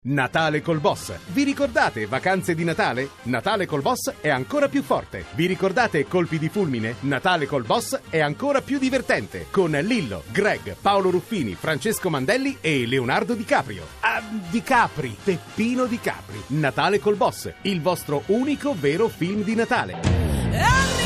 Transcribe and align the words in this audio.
Natale 0.00 0.62
col 0.62 0.78
Boss. 0.78 1.12
Vi 1.32 1.42
ricordate 1.42 2.06
vacanze 2.06 2.54
di 2.54 2.62
Natale? 2.62 3.10
Natale 3.22 3.66
col 3.66 3.82
Boss 3.82 4.12
è 4.20 4.28
ancora 4.28 4.68
più 4.68 4.84
forte. 4.84 5.24
Vi 5.34 5.46
ricordate 5.46 6.06
colpi 6.06 6.38
di 6.38 6.48
fulmine? 6.48 6.94
Natale 7.00 7.46
col 7.46 7.64
Boss 7.64 7.98
è 8.08 8.20
ancora 8.20 8.60
più 8.62 8.78
divertente. 8.78 9.48
Con 9.50 9.72
Lillo, 9.72 10.22
Greg, 10.30 10.76
Paolo 10.80 11.10
Ruffini, 11.10 11.56
Francesco 11.56 12.10
Mandelli 12.10 12.58
e 12.60 12.86
Leonardo 12.86 13.34
Di 13.34 13.44
Caprio. 13.44 13.84
Ah, 13.98 14.22
Di 14.48 14.62
Capri, 14.62 15.16
Peppino 15.20 15.86
Di 15.86 15.98
Capri. 15.98 16.40
Natale 16.48 17.00
col 17.00 17.16
Boss, 17.16 17.52
il 17.62 17.82
vostro 17.82 18.22
unico 18.26 18.76
vero 18.78 19.08
film 19.08 19.42
di 19.42 19.56
Natale. 19.56 19.94
Arriverà 19.94 20.97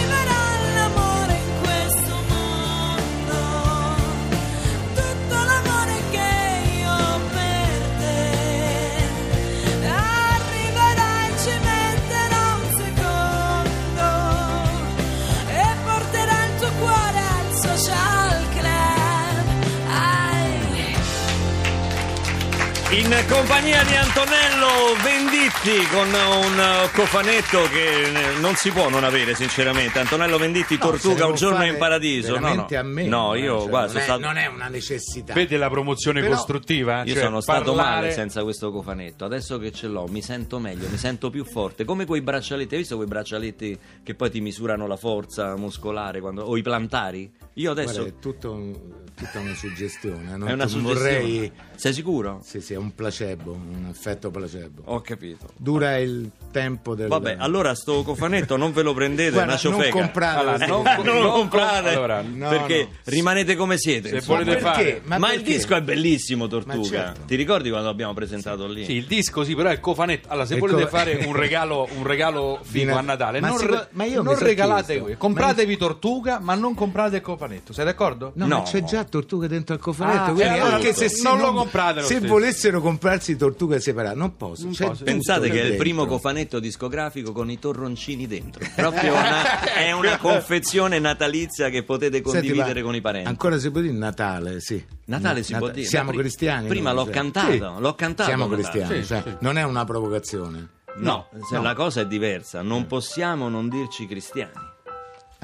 In 23.12 23.28
compagnia 23.28 23.84
di 23.84 23.94
Antonello 23.94 24.66
Venditti 25.02 25.86
con 25.92 26.08
un 26.08 26.88
cofanetto 26.92 27.62
che 27.68 28.02
eh, 28.04 28.40
non 28.40 28.54
si 28.56 28.70
può 28.70 28.88
non 28.88 29.04
avere 29.04 29.34
sinceramente. 29.34 29.98
Antonello 30.00 30.38
Venditti, 30.38 30.74
No, 30.76 30.86
Tortuga, 30.88 31.26
un 31.26 31.34
giorno 31.34 31.64
in 31.64 31.76
paradiso. 31.76 32.38
No, 32.38 32.54
no. 32.54 32.66
a 32.68 32.82
me 32.82 33.04
No, 33.04 33.34
io 33.34 33.60
cioè, 33.60 33.68
guarda, 33.68 33.92
non, 33.92 34.02
stato... 34.02 34.20
non 34.20 34.36
è 34.38 34.46
una 34.46 34.68
necessità 34.68 35.34
Vedi 35.34 35.56
la 35.56 35.68
promozione 35.70 36.20
Però- 36.20 36.34
costruttiva? 36.34 37.02
Io 37.04 37.12
Cioè, 37.14 37.22
sono 37.24 37.40
stato 37.40 37.74
parlare- 37.74 37.94
male 38.00 38.12
senza 38.12 38.42
questo 38.42 38.72
cofanetto. 38.72 39.24
Adesso 39.24 39.58
che 39.58 39.70
ce 39.72 39.86
l'ho, 39.88 40.06
mi 40.08 40.22
sento 40.22 40.58
meglio, 40.58 40.88
mi 40.88 40.96
sento 40.98 41.30
più 41.30 41.44
forte. 41.44 41.84
Come 41.84 42.06
quei 42.06 42.22
braccialetti, 42.22 42.74
hai 42.74 42.80
visto 42.80 42.96
quei 42.96 43.08
braccialetti 43.08 43.78
che 44.02 44.14
poi 44.14 44.30
ti 44.30 44.40
misurano 44.40 44.86
la 44.86 44.96
forza 44.96 45.54
muscolare 45.56 46.20
quando- 46.20 46.42
o 46.44 46.56
i 46.56 46.62
plantari? 46.62 47.30
Io 47.54 47.70
adesso 47.70 47.92
Guarda, 48.00 48.08
è 48.08 48.18
tutto 48.20 49.00
tutta 49.14 49.40
una 49.40 49.54
suggestione 49.54 50.36
non 50.38 50.48
è 50.48 50.52
una 50.54 50.66
suggestione. 50.66 50.98
vorrei 51.20 51.52
Sei 51.76 51.92
sicuro? 51.92 52.40
sì, 52.42 52.62
sì, 52.62 52.72
è 52.72 52.76
un 52.78 52.94
placebo 52.94 53.52
un 53.52 53.86
effetto 53.90 54.30
placebo 54.30 54.82
Ho 54.86 55.00
capito. 55.02 55.50
dura 55.58 55.98
il 55.98 56.30
tempo 56.50 56.94
del 56.94 57.08
Vabbè, 57.08 57.36
allora 57.38 57.74
sto 57.74 58.02
cofanetto 58.04 58.56
non 58.56 58.72
ve 58.72 58.80
lo 58.82 58.94
prendete, 58.94 59.28
è 59.28 59.44
Guarda, 59.44 59.58
una 59.68 59.76
non 59.78 59.90
comprate 59.90 60.40
Allora, 60.40 60.66
non- 60.66 60.82
cose. 60.82 61.02
non 61.02 61.22
non 61.22 61.30
comprate 61.32 61.80
com- 61.82 61.96
allora, 61.96 62.22
no, 62.22 62.48
perché 62.48 62.82
no. 62.90 62.96
rimanete 63.04 63.54
come 63.56 63.76
siete. 63.78 64.08
Se 64.08 64.14
insomma. 64.16 64.38
volete 64.42 64.60
Ma 64.62 64.72
fare- 64.72 65.00
Ma, 65.04 65.16
il 65.16 65.22
perché? 65.40 65.42
disco 65.52 65.74
è 65.76 65.82
bellissimo, 65.82 66.46
Tortuga. 66.46 66.78
Ma 66.78 67.04
certo. 67.04 67.20
Ti 67.26 67.34
ricordi 67.36 67.68
quando 67.70 67.88
abbiamo 67.90 68.14
presentato 68.14 68.66
lì? 68.66 68.84
Sì, 68.86 68.92
il 68.94 69.04
disco 69.06 69.44
sì, 69.44 69.54
però 69.54 69.68
è 69.68 69.72
il 69.72 69.80
cofanetto. 69.80 70.28
Allora, 70.30 70.46
se 70.46 70.54
Il 70.54 70.60
volete 70.60 70.82
co- 70.84 70.88
fare 70.88 71.22
un 71.26 71.36
regalo, 71.36 71.86
un 71.96 72.02
regalo 72.06 72.58
figo 72.62 72.86
Fino- 72.86 72.96
a 72.96 73.00
Natale, 73.02 73.40
Ma 73.40 73.48
non, 73.48 73.58
si 73.58 73.66
re- 73.66 73.88
ma 73.92 74.06
non 74.06 74.38
regalate 74.38 74.98
voi. 74.98 75.16
Compratevi 75.16 75.76
Tortuga, 75.76 76.38
ma 76.40 76.54
non 76.54 76.74
comprate 76.74 77.16
il 77.16 77.22
cofanetto. 77.42 77.72
Sei 77.72 77.84
d'accordo? 77.84 78.32
No, 78.36 78.46
No. 78.46 78.58
ma 78.58 78.62
c'è 78.62 78.84
già 78.84 79.04
Tortuga 79.04 79.46
dentro 79.46 79.74
al 79.74 79.80
cofanetto. 79.80 80.20
Ah, 80.22 80.24
quindi 80.32 80.42
allora 80.42 80.74
anche 80.76 80.92
se 80.94 81.08
si 81.08 81.22
non 81.22 81.38
lo 81.38 81.52
comprate 81.52 82.00
lo 82.00 82.06
Se 82.06 82.16
stesso. 82.16 82.32
volessero 82.32 82.80
comprarsi 82.80 83.36
Tortuga 83.36 83.78
separate, 83.80 84.14
non 84.16 84.36
posso. 84.36 84.64
Non 84.64 84.72
c'è 84.72 84.86
posso. 84.86 85.04
Pensate 85.04 85.50
che 85.50 85.60
è 85.60 85.64
il 85.64 85.76
primo 85.76 86.06
cofanetto 86.06 86.58
discografico 86.60 87.32
con 87.32 87.50
i 87.50 87.58
torroncini 87.58 88.26
dentro. 88.26 88.64
Proprio 88.76 89.12
una, 89.12 89.60
è 89.74 89.90
una 89.92 90.18
confezione 90.18 90.98
natalizia 90.98 91.68
che 91.68 91.82
potete 91.82 92.16
Senti, 92.22 92.30
condividere 92.30 92.80
ma 92.80 92.86
con 92.86 92.94
i 92.94 93.00
parenti. 93.00 93.28
Ancora 93.28 93.58
si 93.58 93.70
può 93.70 93.80
dire 93.80 93.92
Natale, 93.92 94.60
sì. 94.60 94.82
Natale 95.06 95.42
si 95.42 95.52
Nat- 95.52 95.60
può 95.60 95.70
dire. 95.70 95.86
Siamo 95.86 96.10
pri- 96.10 96.18
cristiani. 96.20 96.68
Prima 96.68 96.92
l'ho 96.92 97.04
cioè. 97.04 97.12
cantato, 97.12 97.50
Sì. 97.50 97.58
l'ho 97.58 97.94
cantato. 97.94 98.28
Siamo 98.28 98.48
cristiani, 98.48 99.00
Sì, 99.02 99.06
cioè, 99.06 99.22
sì. 99.24 99.34
non 99.40 99.58
è 99.58 99.62
una 99.62 99.84
provocazione. 99.84 100.68
No, 100.94 101.26
no. 101.50 101.62
la 101.62 101.74
cosa 101.74 102.02
è 102.02 102.06
diversa. 102.06 102.60
Non 102.62 102.86
possiamo 102.86 103.48
non 103.48 103.68
dirci 103.70 104.06
cristiani. 104.06 104.52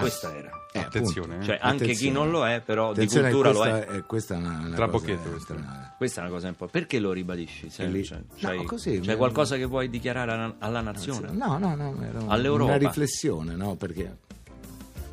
Questa 0.00 0.36
era. 0.36 0.50
Eh, 0.72 0.78
Attenzione, 0.80 1.38
eh. 1.38 1.42
Cioè, 1.44 1.58
anche 1.60 1.84
chi 1.86 1.90
Attenzione. 1.92 2.14
non 2.18 2.30
lo 2.30 2.46
è, 2.46 2.60
però 2.60 2.86
di 2.92 3.00
Attenzione, 3.00 3.30
cultura 3.30 3.50
lo 3.52 3.58
questa 3.60 3.78
è. 3.80 3.86
è. 3.96 4.04
Questa 4.04 4.34
è 4.34 4.36
una, 4.36 4.48
una 4.66 4.74
Tra 4.76 4.86
cosa 4.88 4.98
pocchetto, 4.98 5.30
questa. 5.30 5.94
Questa 5.96 6.20
è 6.20 6.24
una 6.24 6.32
cosa 6.32 6.48
un 6.48 6.54
po'. 6.56 6.66
Perché 6.66 6.98
lo 6.98 7.12
ribadisci? 7.12 7.70
Lì- 7.86 8.02
C'è, 8.02 8.20
No, 8.40 8.62
così, 8.64 9.00
c'è 9.00 9.16
qualcosa 9.16 9.56
che 9.56 9.64
vuoi 9.64 9.88
dichiarare 9.88 10.30
alla, 10.32 10.54
alla 10.58 10.80
nazione? 10.80 11.30
No, 11.32 11.58
no, 11.58 11.74
no, 11.74 11.94
All'Europa. 12.28 12.64
una 12.64 12.76
riflessione, 12.76 13.54
no? 13.56 13.74
Perché 13.76 14.16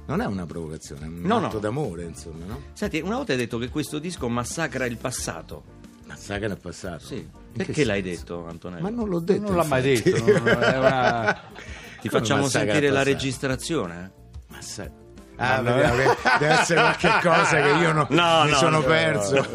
non 0.07 0.21
è 0.21 0.25
una 0.25 0.45
provocazione, 0.45 1.05
è 1.05 1.07
un 1.07 1.21
No, 1.21 1.37
atto 1.37 1.53
no. 1.53 1.59
d'amore, 1.59 2.03
insomma, 2.03 2.45
no? 2.45 2.61
Senti, 2.73 2.99
una 2.99 3.15
volta 3.15 3.31
hai 3.31 3.37
detto 3.39 3.57
che 3.57 3.69
questo 3.69 3.97
disco 3.97 4.29
massacra 4.29 4.85
il 4.85 4.97
passato. 4.97 5.63
Ma 6.05 6.15
sai 6.15 6.39
che 6.39 6.45
è 6.45 6.55
passato? 6.57 7.05
Sì. 7.05 7.27
Perché 7.55 7.83
l'hai 7.85 8.01
detto, 8.03 8.45
Antonello? 8.45 8.83
Ma 8.83 8.89
non 8.89 9.09
l'ho 9.09 9.19
detto. 9.19 9.41
Non 9.41 9.55
l'ha 9.55 9.63
mai 9.63 9.81
detto. 9.81 10.09
no, 10.17 10.59
è 10.59 10.77
una- 10.77 11.33
Ti 12.05 12.09
Come 12.11 12.21
facciamo 12.21 12.41
massacra 12.43 12.65
sentire 12.73 12.87
il 12.87 12.93
la 12.93 12.99
passato? 12.99 13.17
registrazione? 13.17 14.11
Ma 14.65 14.71
sai... 14.71 14.89
Ah, 15.37 15.61
che 15.61 16.15
deve 16.39 16.53
essere 16.53 16.79
qualche 16.79 17.09
cosa 17.21 17.61
che 17.61 17.67
io 17.67 17.91
non, 17.91 18.05
No, 18.09 18.43
mi 18.45 18.51
no, 18.51 18.55
sono 18.55 18.79
no. 18.79 18.83
perso. 18.85 19.45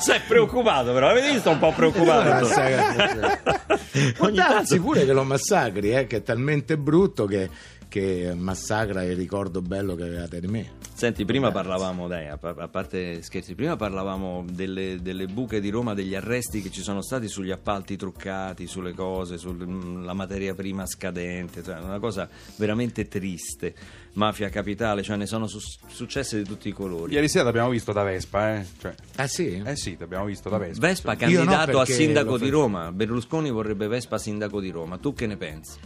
Sei 0.00 0.20
preoccupato, 0.26 0.92
però. 0.92 1.10
Avete 1.10 1.30
visto 1.30 1.50
un 1.50 1.58
po' 1.60 1.72
preoccupato? 1.72 2.46
Ogni 4.18 4.36
tanto- 4.36 4.80
pure 4.80 5.04
che 5.04 5.12
lo 5.12 5.22
massacri, 5.22 5.92
eh, 5.92 6.06
che 6.08 6.16
è 6.16 6.22
talmente 6.24 6.76
brutto 6.76 7.26
che, 7.26 7.48
che 7.88 8.32
massacra 8.36 9.04
il 9.04 9.14
ricordo 9.14 9.62
bello 9.62 9.94
che 9.94 10.02
avevate 10.02 10.40
di 10.40 10.46
me. 10.48 10.70
Senti, 10.96 11.26
prima 11.26 11.50
parlavamo, 11.50 12.08
dai, 12.08 12.26
a, 12.28 12.38
a 12.40 12.68
parte 12.68 13.20
scherzi, 13.20 13.54
prima 13.54 13.76
parlavamo 13.76 14.46
delle, 14.50 15.02
delle 15.02 15.26
buche 15.26 15.60
di 15.60 15.68
Roma, 15.68 15.92
degli 15.92 16.14
arresti 16.14 16.62
che 16.62 16.70
ci 16.70 16.80
sono 16.80 17.02
stati 17.02 17.28
sugli 17.28 17.50
appalti 17.50 17.96
truccati, 17.96 18.66
sulle 18.66 18.94
cose, 18.94 19.36
sulla 19.36 20.14
materia 20.14 20.54
prima 20.54 20.86
scadente, 20.86 21.62
cioè 21.62 21.80
una 21.80 21.98
cosa 21.98 22.26
veramente 22.56 23.08
triste. 23.08 23.74
Mafia 24.14 24.48
capitale, 24.48 25.02
cioè 25.02 25.16
ne 25.16 25.26
sono 25.26 25.46
su- 25.46 25.58
successe 25.86 26.38
di 26.38 26.44
tutti 26.44 26.68
i 26.68 26.72
colori. 26.72 27.12
Ieri 27.12 27.28
sera 27.28 27.44
l'abbiamo 27.44 27.68
visto 27.68 27.92
da 27.92 28.02
Vespa, 28.02 28.54
eh? 28.56 28.66
Cioè, 28.80 28.94
Ah 29.16 29.26
sì? 29.26 29.62
eh 29.62 29.76
sì, 29.76 29.96
l'abbiamo 29.98 30.24
visto 30.24 30.48
da 30.48 30.56
Vespa. 30.56 30.86
Vespa 30.86 31.12
Io 31.12 31.18
no, 31.18 31.44
candidato 31.44 31.78
a 31.78 31.84
perché 31.84 31.92
sindaco 31.92 32.38
di 32.38 32.48
Roma. 32.48 32.90
Berlusconi 32.90 33.50
vorrebbe 33.50 33.86
Vespa 33.86 34.16
sindaco 34.16 34.60
di 34.62 34.70
Roma. 34.70 34.96
Tu 34.96 35.12
che 35.12 35.26
ne 35.26 35.36
pensi? 35.36 35.78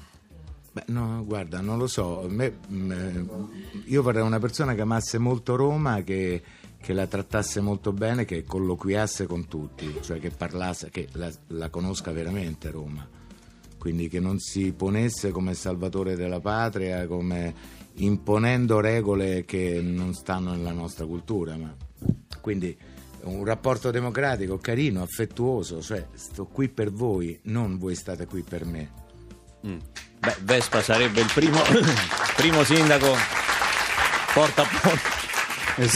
Beh, 0.73 0.85
no, 0.87 1.25
guarda, 1.25 1.61
non 1.61 1.79
lo 1.79 1.89
so. 1.89 2.23
A 2.23 2.29
me, 2.29 2.59
mm, 2.71 2.93
eh, 2.93 3.27
io 3.87 4.03
vorrei 4.03 4.23
una 4.23 4.39
persona 4.39 4.75
che 4.75 4.83
amasse 4.83 5.19
molto 5.19 5.57
Roma, 5.57 6.03
che, 6.03 6.43
che 6.81 6.93
la 6.93 7.09
trattasse 7.09 7.61
molto 7.61 7.93
bene, 7.93 8.25
che 8.25 8.45
colloquiasse 8.45 9.27
con 9.27 9.49
tutti, 9.49 9.93
cioè 10.01 10.21
che 10.21 10.31
parlasse, 10.31 10.91
che 10.91 11.09
la, 11.13 11.31
la 11.49 11.71
conosca 11.71 12.13
veramente 12.13 12.71
Roma. 12.71 13.07
Quindi 13.79 14.09
che 14.09 14.21
non 14.21 14.39
si 14.39 14.73
ponesse 14.73 15.31
come 15.31 15.55
salvatore 15.55 16.15
della 16.15 16.41
patria, 16.41 17.07
come 17.07 17.55
imponendo 17.95 18.79
regole 18.79 19.45
che 19.45 19.81
non 19.83 20.15
stanno 20.15 20.53
nella 20.53 20.73
nostra 20.73 21.05
cultura. 21.05 21.57
Ma... 21.57 21.75
Quindi 22.41 22.77
un 23.23 23.45
rapporto 23.45 23.91
democratico, 23.91 24.59
carino, 24.59 25.03
affettuoso, 25.03 25.83
cioè 25.83 26.07
sto 26.15 26.47
qui 26.47 26.69
per 26.69 26.93
voi, 26.93 27.39
non 27.45 27.77
voi 27.79 27.95
state 27.95 28.27
qui 28.27 28.43
per 28.43 28.65
me. 28.65 29.00
Beh, 29.61 30.37
Vespa 30.41 30.83
sarebbe 30.83 31.21
il 31.21 31.31
primo, 31.33 31.61
primo 32.37 32.63
sindaco 32.65 33.17
porta 34.35 34.63
a 34.63 34.67
porta. 34.81 35.19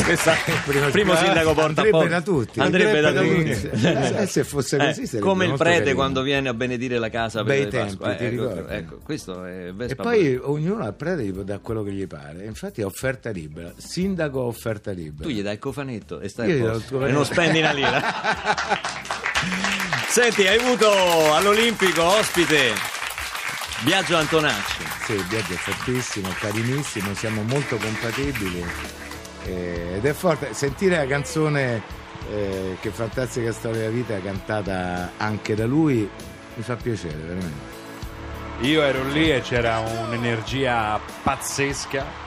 Questa- 0.03 0.35
Primo- 0.65 0.89
primo 0.89 1.15
sindaco 1.15 1.53
porta 1.53 1.83
Andrebbe 1.83 1.91
porta. 1.91 2.09
da 2.09 2.21
tutti. 2.23 2.61
Andrebbe 2.61 3.01
da 3.03 3.09
Andrebbe 3.09 3.55
tutti. 3.61 3.69
da 3.81 4.01
tutti. 4.01 4.23
Eh, 4.23 4.27
se 4.27 4.45
fosse 4.45 4.79
così 4.79 5.17
Eh, 5.17 5.19
come 5.19 5.45
il 5.45 5.53
prete 5.59 5.79
carino. 5.79 5.95
quando 5.97 6.23
viene 6.23 6.49
a 6.49 6.55
benedire 6.55 6.99
la 6.99 7.11
casa 7.11 7.43
per 7.45 7.69
tempi. 7.69 8.03
Eh, 8.03 8.17
ecco, 8.27 8.67
ecco, 8.69 8.99
questo 9.05 9.45
è 9.45 9.73
Vespa. 9.75 9.93
E 9.93 9.97
poi 9.97 10.39
ognuno 10.43 10.85
al 10.85 10.95
prete 10.95 11.25
gli 11.25 11.33
dare 11.33 11.61
quello 11.61 11.83
che 11.83 11.91
gli 11.93 12.07
pare. 12.07 12.47
Infatti 12.47 12.81
è 12.81 12.85
offerta 12.87 13.29
libera. 13.31 13.73
Sindaco 13.77 14.41
offerta 14.41 14.91
libera. 14.93 15.29
tu 15.29 15.35
gli 15.35 15.43
dai 15.43 15.55
il 15.55 15.59
cofanetto 15.59 16.21
e 16.21 16.29
stai 16.31 16.51
Io 16.51 16.81
e 17.05 17.11
non 17.11 17.25
spendi 17.27 17.59
una 17.59 17.73
lira. 17.73 18.01
Senti, 20.09 20.47
hai 20.47 20.57
avuto 20.59 21.35
all'Olimpico 21.35 22.03
ospite 22.05 22.73
Biagio 23.85 24.17
Antonacci. 24.17 24.83
Sì, 25.05 25.13
il 25.13 25.25
viaggio 25.25 25.53
è 25.53 25.57
fortissimo, 25.57 26.31
carinissimo, 26.39 27.13
siamo 27.15 27.43
molto 27.43 27.77
compatibili. 27.77 28.65
eh, 29.45 29.97
ed 29.97 30.05
è 30.07 30.13
forte. 30.15 30.55
Sentire 30.55 30.97
la 30.97 31.07
canzone 31.07 31.83
eh, 32.31 32.79
Che 32.81 32.91
fantastica 32.91 33.53
storia 33.53 33.81
della 33.81 33.93
vita 33.93 34.19
cantata 34.21 35.13
anche 35.19 35.55
da 35.55 35.67
lui 35.67 36.09
mi 36.55 36.63
fa 36.63 36.77
piacere, 36.77 37.15
veramente. 37.17 37.73
Io 38.61 38.83
ero 38.83 39.07
lì 39.09 39.31
e 39.31 39.43
c'era 39.43 39.81
un'energia 39.81 40.99
pazzesca. 41.23 42.24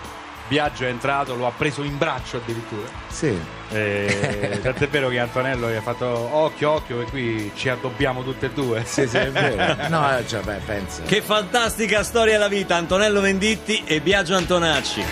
Biagio 0.47 0.85
è 0.85 0.87
entrato, 0.87 1.35
lo 1.35 1.45
ha 1.45 1.51
preso 1.51 1.83
in 1.83 1.97
braccio 1.97 2.37
addirittura. 2.37 2.87
Sì. 3.09 3.37
E, 3.69 4.59
tant'è 4.63 4.87
vero 4.87 5.09
che 5.09 5.19
Antonello 5.19 5.69
gli 5.69 5.75
ha 5.75 5.81
fatto 5.81 6.05
occhio, 6.07 6.71
occhio, 6.71 7.01
e 7.01 7.05
qui 7.05 7.51
ci 7.53 7.67
addobbiamo 7.67 8.23
tutte 8.23 8.45
e 8.45 8.49
due. 8.51 8.83
Sì, 8.85 9.07
sì, 9.07 9.17
è 9.17 9.29
vero. 9.29 9.75
No, 9.89 10.17
eh, 10.17 10.25
cioè, 10.25 10.41
beh, 10.41 10.61
penso. 10.65 11.01
Che 11.05 11.21
fantastica 11.21 12.03
storia 12.03 12.37
la 12.37 12.47
vita, 12.47 12.75
Antonello 12.75 13.19
Venditti 13.19 13.83
e 13.85 13.99
Biagio 13.99 14.35
Antonacci. 14.35 15.03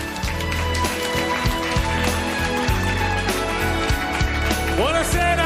Buonasera! 4.76 5.44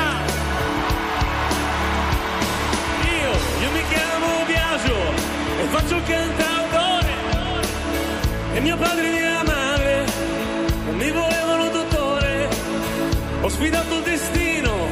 Io, 3.02 3.30
io 3.62 3.70
mi 3.70 3.82
chiamo 3.88 4.44
Biagio 4.46 4.96
e 5.60 5.64
faccio 5.68 5.96
il 5.96 6.02
cantautore 6.04 7.08
e 8.52 8.60
mio 8.60 8.76
padre 8.76 9.09
sfidato 13.50 13.96
il 13.96 14.02
destino 14.04 14.86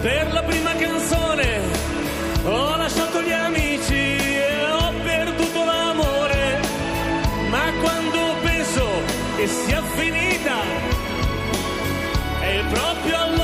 per 0.00 0.32
la 0.32 0.42
prima 0.42 0.74
canzone, 0.76 1.60
ho 2.44 2.76
lasciato 2.76 3.20
gli 3.22 3.32
amici 3.32 4.16
e 4.16 4.70
ho 4.70 4.92
perduto 5.02 5.64
l'amore, 5.64 6.60
ma 7.50 7.72
quando 7.80 8.36
penso 8.42 8.86
che 9.36 9.46
sia 9.46 9.82
finita, 9.96 10.56
è 12.40 12.62
proprio 12.70 13.20
allora 13.20 13.41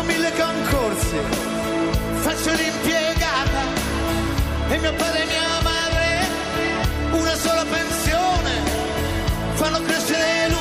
Dopo 0.00 0.12
mille 0.12 0.32
concorsi 0.32 1.16
faccio 2.20 2.50
l'impiegata 2.52 3.60
e 4.70 4.78
mio 4.78 4.94
padre 4.94 5.22
e 5.22 5.26
mia 5.26 5.60
madre 5.62 6.26
una 7.10 7.34
sola 7.34 7.66
pensione 7.66 8.50
fanno 9.56 9.82
crescere 9.82 10.48
Luca, 10.48 10.59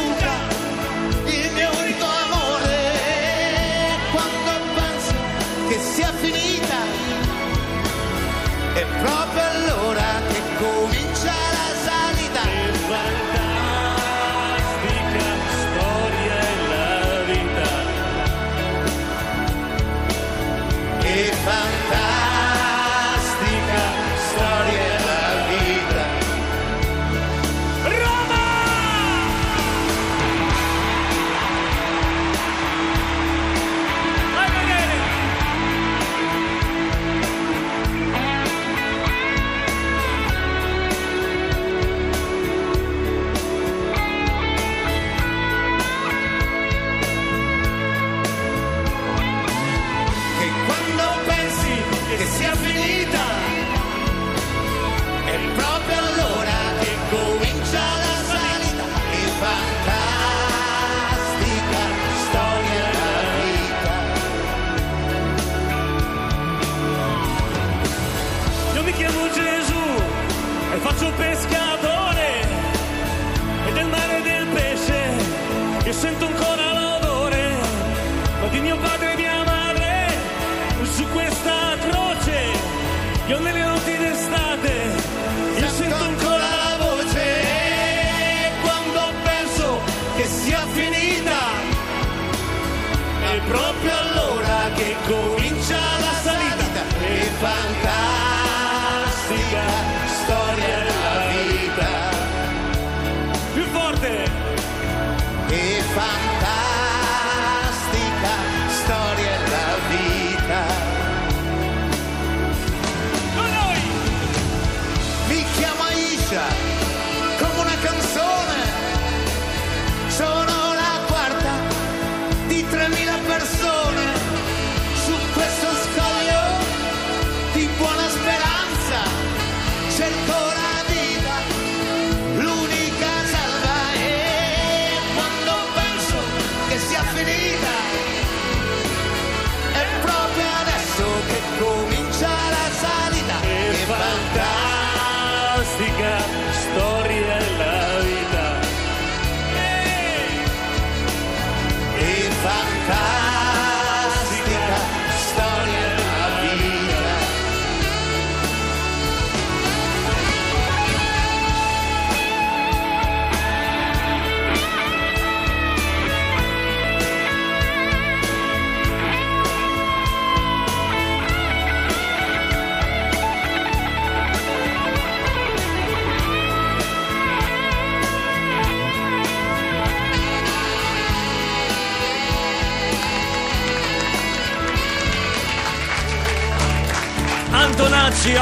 più 104.00 104.29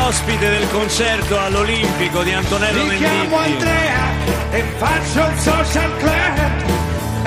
ospite 0.08 0.50
del 0.50 0.70
concerto 0.70 1.38
all'Olimpico 1.38 2.24
di 2.24 2.32
Antonello 2.32 2.86
Mi 2.86 2.96
chiamo 2.96 3.38
Venditti. 3.40 3.66
Andrea 3.66 4.06
e 4.52 4.64
faccio 4.78 5.28
il 5.30 5.38
social 5.38 5.98
club. 5.98 6.38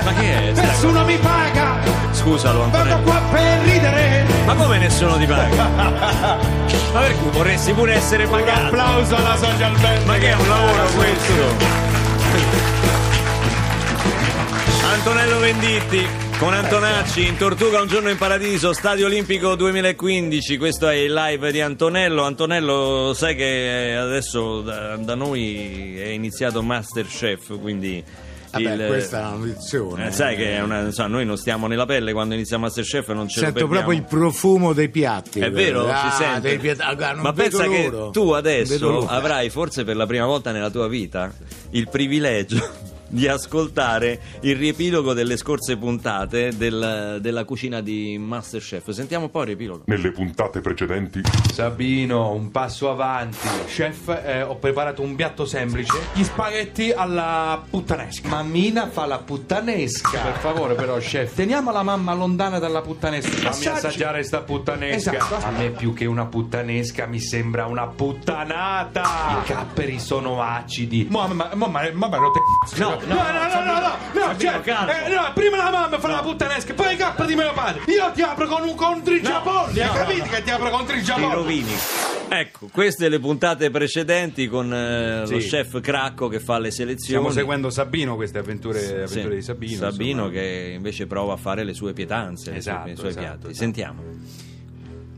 Ma 0.02 0.14
che 0.14 0.48
è? 0.48 0.54
sta 0.54 0.62
Nessuno 0.62 1.04
mi 1.04 1.18
paga? 1.18 1.78
Scusalo, 2.12 2.70
vado 2.70 2.78
Antonello. 2.78 3.02
qua 3.02 3.20
per 3.30 3.60
ridere. 3.64 4.24
Ma 4.46 4.54
come 4.54 4.78
nessuno 4.78 5.18
ti 5.18 5.26
paga? 5.26 5.68
Ma 6.94 7.00
perché 7.00 7.18
vorresti 7.30 7.72
pure 7.74 7.92
essere 7.96 8.26
pagato? 8.26 8.66
Applauso 8.68 9.14
alla 9.14 9.36
social 9.36 9.78
band. 9.78 10.06
Ma 10.06 10.16
che 10.16 10.30
è 10.30 10.34
un 10.34 10.48
lavoro 10.48 10.82
questo? 10.96 11.68
Antonello 14.90 15.38
Venditti 15.38 16.08
con 16.40 16.54
Antonacci 16.54 17.26
in 17.26 17.36
Tortuga 17.36 17.82
un 17.82 17.86
giorno 17.86 18.08
in 18.08 18.16
paradiso 18.16 18.72
Stadio 18.72 19.04
Olimpico 19.06 19.54
2015 19.56 20.56
questo 20.56 20.88
è 20.88 20.94
il 20.94 21.12
live 21.12 21.52
di 21.52 21.60
Antonello 21.60 22.22
Antonello 22.22 23.12
sai 23.14 23.34
che 23.36 23.94
adesso 23.98 24.62
da, 24.62 24.96
da 24.96 25.14
noi 25.14 25.98
è 26.00 26.06
iniziato 26.06 26.62
Masterchef 26.62 27.60
quindi 27.60 28.02
Vabbè, 28.52 28.72
il- 28.72 28.86
questa 28.88 29.18
è 29.18 29.20
una 29.20 29.36
notizione. 29.46 30.06
eh, 30.08 30.10
sai 30.12 30.34
che 30.36 30.58
una, 30.60 30.80
insomma, 30.80 31.08
noi 31.08 31.24
non 31.26 31.36
stiamo 31.36 31.66
nella 31.68 31.84
pelle 31.86 32.12
quando 32.12 32.34
inizia 32.34 32.56
Masterchef 32.58 33.08
non 33.12 33.28
ce 33.28 33.40
Sento 33.40 33.68
proprio 33.68 33.96
il 33.96 34.02
profumo 34.04 34.72
dei 34.72 34.88
piatti. 34.88 35.38
È 35.38 35.52
vero, 35.52 35.86
Ah, 35.88 36.10
si 36.10 36.16
sente. 36.24 36.48
dei 36.48 36.58
piatti- 36.58 36.80
ah, 36.82 37.14
Ma 37.14 37.32
pensa 37.32 37.68
che 37.68 37.88
loro. 37.88 38.10
tu 38.10 38.24
Non 38.24 38.40
vedo 38.42 38.48
adesso 38.48 39.06
avrai 39.06 39.50
forse 39.50 39.84
per 39.84 39.94
la 39.94 40.04
prima 40.06 40.26
volta 40.26 40.50
nella 40.50 40.68
tua 40.70 40.88
vita 40.88 41.32
il 41.70 41.88
privilegio 41.88 42.68
di 43.10 43.28
ascoltare 43.28 44.20
il 44.40 44.56
riepilogo 44.56 45.12
delle 45.12 45.36
scorse 45.36 45.76
puntate 45.76 46.56
del- 46.56 47.18
della 47.20 47.44
cucina 47.44 47.80
di 47.80 48.16
Masterchef. 48.18 48.90
Sentiamo 48.90 49.28
poi 49.28 49.42
il 49.42 49.46
riepilogo. 49.48 49.82
Nelle 49.86 50.10
puntate 50.12 50.60
precedenti 50.60 51.20
Sabino, 51.52 52.30
un 52.32 52.50
passo 52.50 52.90
avanti. 52.90 53.36
Chef, 53.66 54.08
eh, 54.24 54.42
ho 54.42 54.56
preparato 54.56 55.02
un 55.02 55.14
piatto 55.16 55.44
semplice, 55.44 55.92
gli 56.14 56.22
spaghetti 56.22 56.92
alla 56.92 57.62
puttanesca. 57.68 58.28
Mammina 58.28 58.88
fa 58.88 59.06
la 59.06 59.18
puttanesca. 59.18 60.18
Per 60.20 60.36
favore 60.38 60.74
però, 60.74 60.96
chef, 60.98 61.34
teniamo 61.34 61.72
la 61.72 61.82
mamma 61.82 62.14
lontana 62.14 62.58
dalla 62.58 62.80
puttanesca. 62.80 63.28
Fammi 63.30 63.46
Assaggi. 63.48 63.68
assaggiare 63.68 64.22
sta 64.22 64.40
puttanesca. 64.40 65.14
Esatto. 65.16 65.44
A 65.46 65.50
me 65.50 65.70
più 65.70 65.92
che 65.92 66.06
una 66.06 66.26
puttanesca 66.26 67.06
mi 67.06 67.18
sembra 67.20 67.66
una 67.66 67.86
puttanata. 67.88 69.02
I 69.42 69.46
capperi 69.46 69.98
sono 69.98 70.40
acidi. 70.42 71.06
Ma, 71.10 71.26
ma, 71.26 71.50
ma, 71.54 71.66
ma, 71.66 71.90
ma, 71.92 72.08
ma 72.08 72.16
non 72.18 72.32
te 72.32 72.38
cazzo. 72.64 72.82
No, 72.82 72.99
no, 73.06 73.14
no, 73.14 73.22
no, 73.22 73.64
no, 73.64 73.80
no, 73.80 74.32
no, 74.32 74.60
calmo. 74.62 74.90
eh, 74.92 75.08
no, 75.14 75.32
prima 75.34 75.56
la 75.56 75.70
mamma 75.70 75.98
fa 75.98 76.08
la 76.08 76.20
puttanesca, 76.20 76.74
poi 76.74 76.94
i 76.94 76.96
capri 76.96 77.26
di 77.26 77.34
mio 77.34 77.52
padre. 77.52 77.82
Io 77.86 78.10
ti 78.12 78.22
apro 78.22 78.46
con 78.46 78.62
un 78.62 78.74
contrigiapolli, 78.74 79.80
hai 79.80 79.86
no, 79.86 79.92
capito 79.92 80.24
no. 80.24 80.30
che 80.30 80.42
ti 80.42 80.50
apro 80.50 80.70
con 80.70 80.80
Ti 80.80 80.86
trigiapolli? 80.86 81.34
rovini. 81.34 81.72
Ecco, 82.32 82.68
queste 82.72 83.08
le 83.08 83.18
puntate 83.18 83.70
precedenti 83.70 84.46
con 84.46 84.72
eh, 84.72 85.26
lo 85.26 85.40
Sì. 85.40 85.48
chef 85.48 85.80
Cracco 85.80 86.28
che 86.28 86.38
fa 86.38 86.58
le 86.60 86.70
selezioni. 86.70 87.18
Stiamo 87.18 87.30
seguendo 87.30 87.70
Sabino, 87.70 88.14
queste 88.14 88.38
avventure, 88.38 88.78
avventure 89.02 89.08
Sì. 89.30 89.34
di 89.34 89.42
Sabino. 89.42 89.90
Sabino 89.90 90.08
insomma. 90.26 90.30
che 90.30 90.72
invece 90.76 91.06
prova 91.08 91.32
a 91.32 91.36
fare 91.36 91.64
le 91.64 91.74
sue 91.74 91.92
pietanze, 91.92 92.50
i 92.50 92.60
suoi- 92.62 92.74
Esatto, 92.74 92.88
i 92.90 92.96
suoi 92.96 93.08
esatto, 93.08 93.24
piatti. 93.24 93.38
esatto. 93.46 93.54
Sentiamo. 93.54 94.02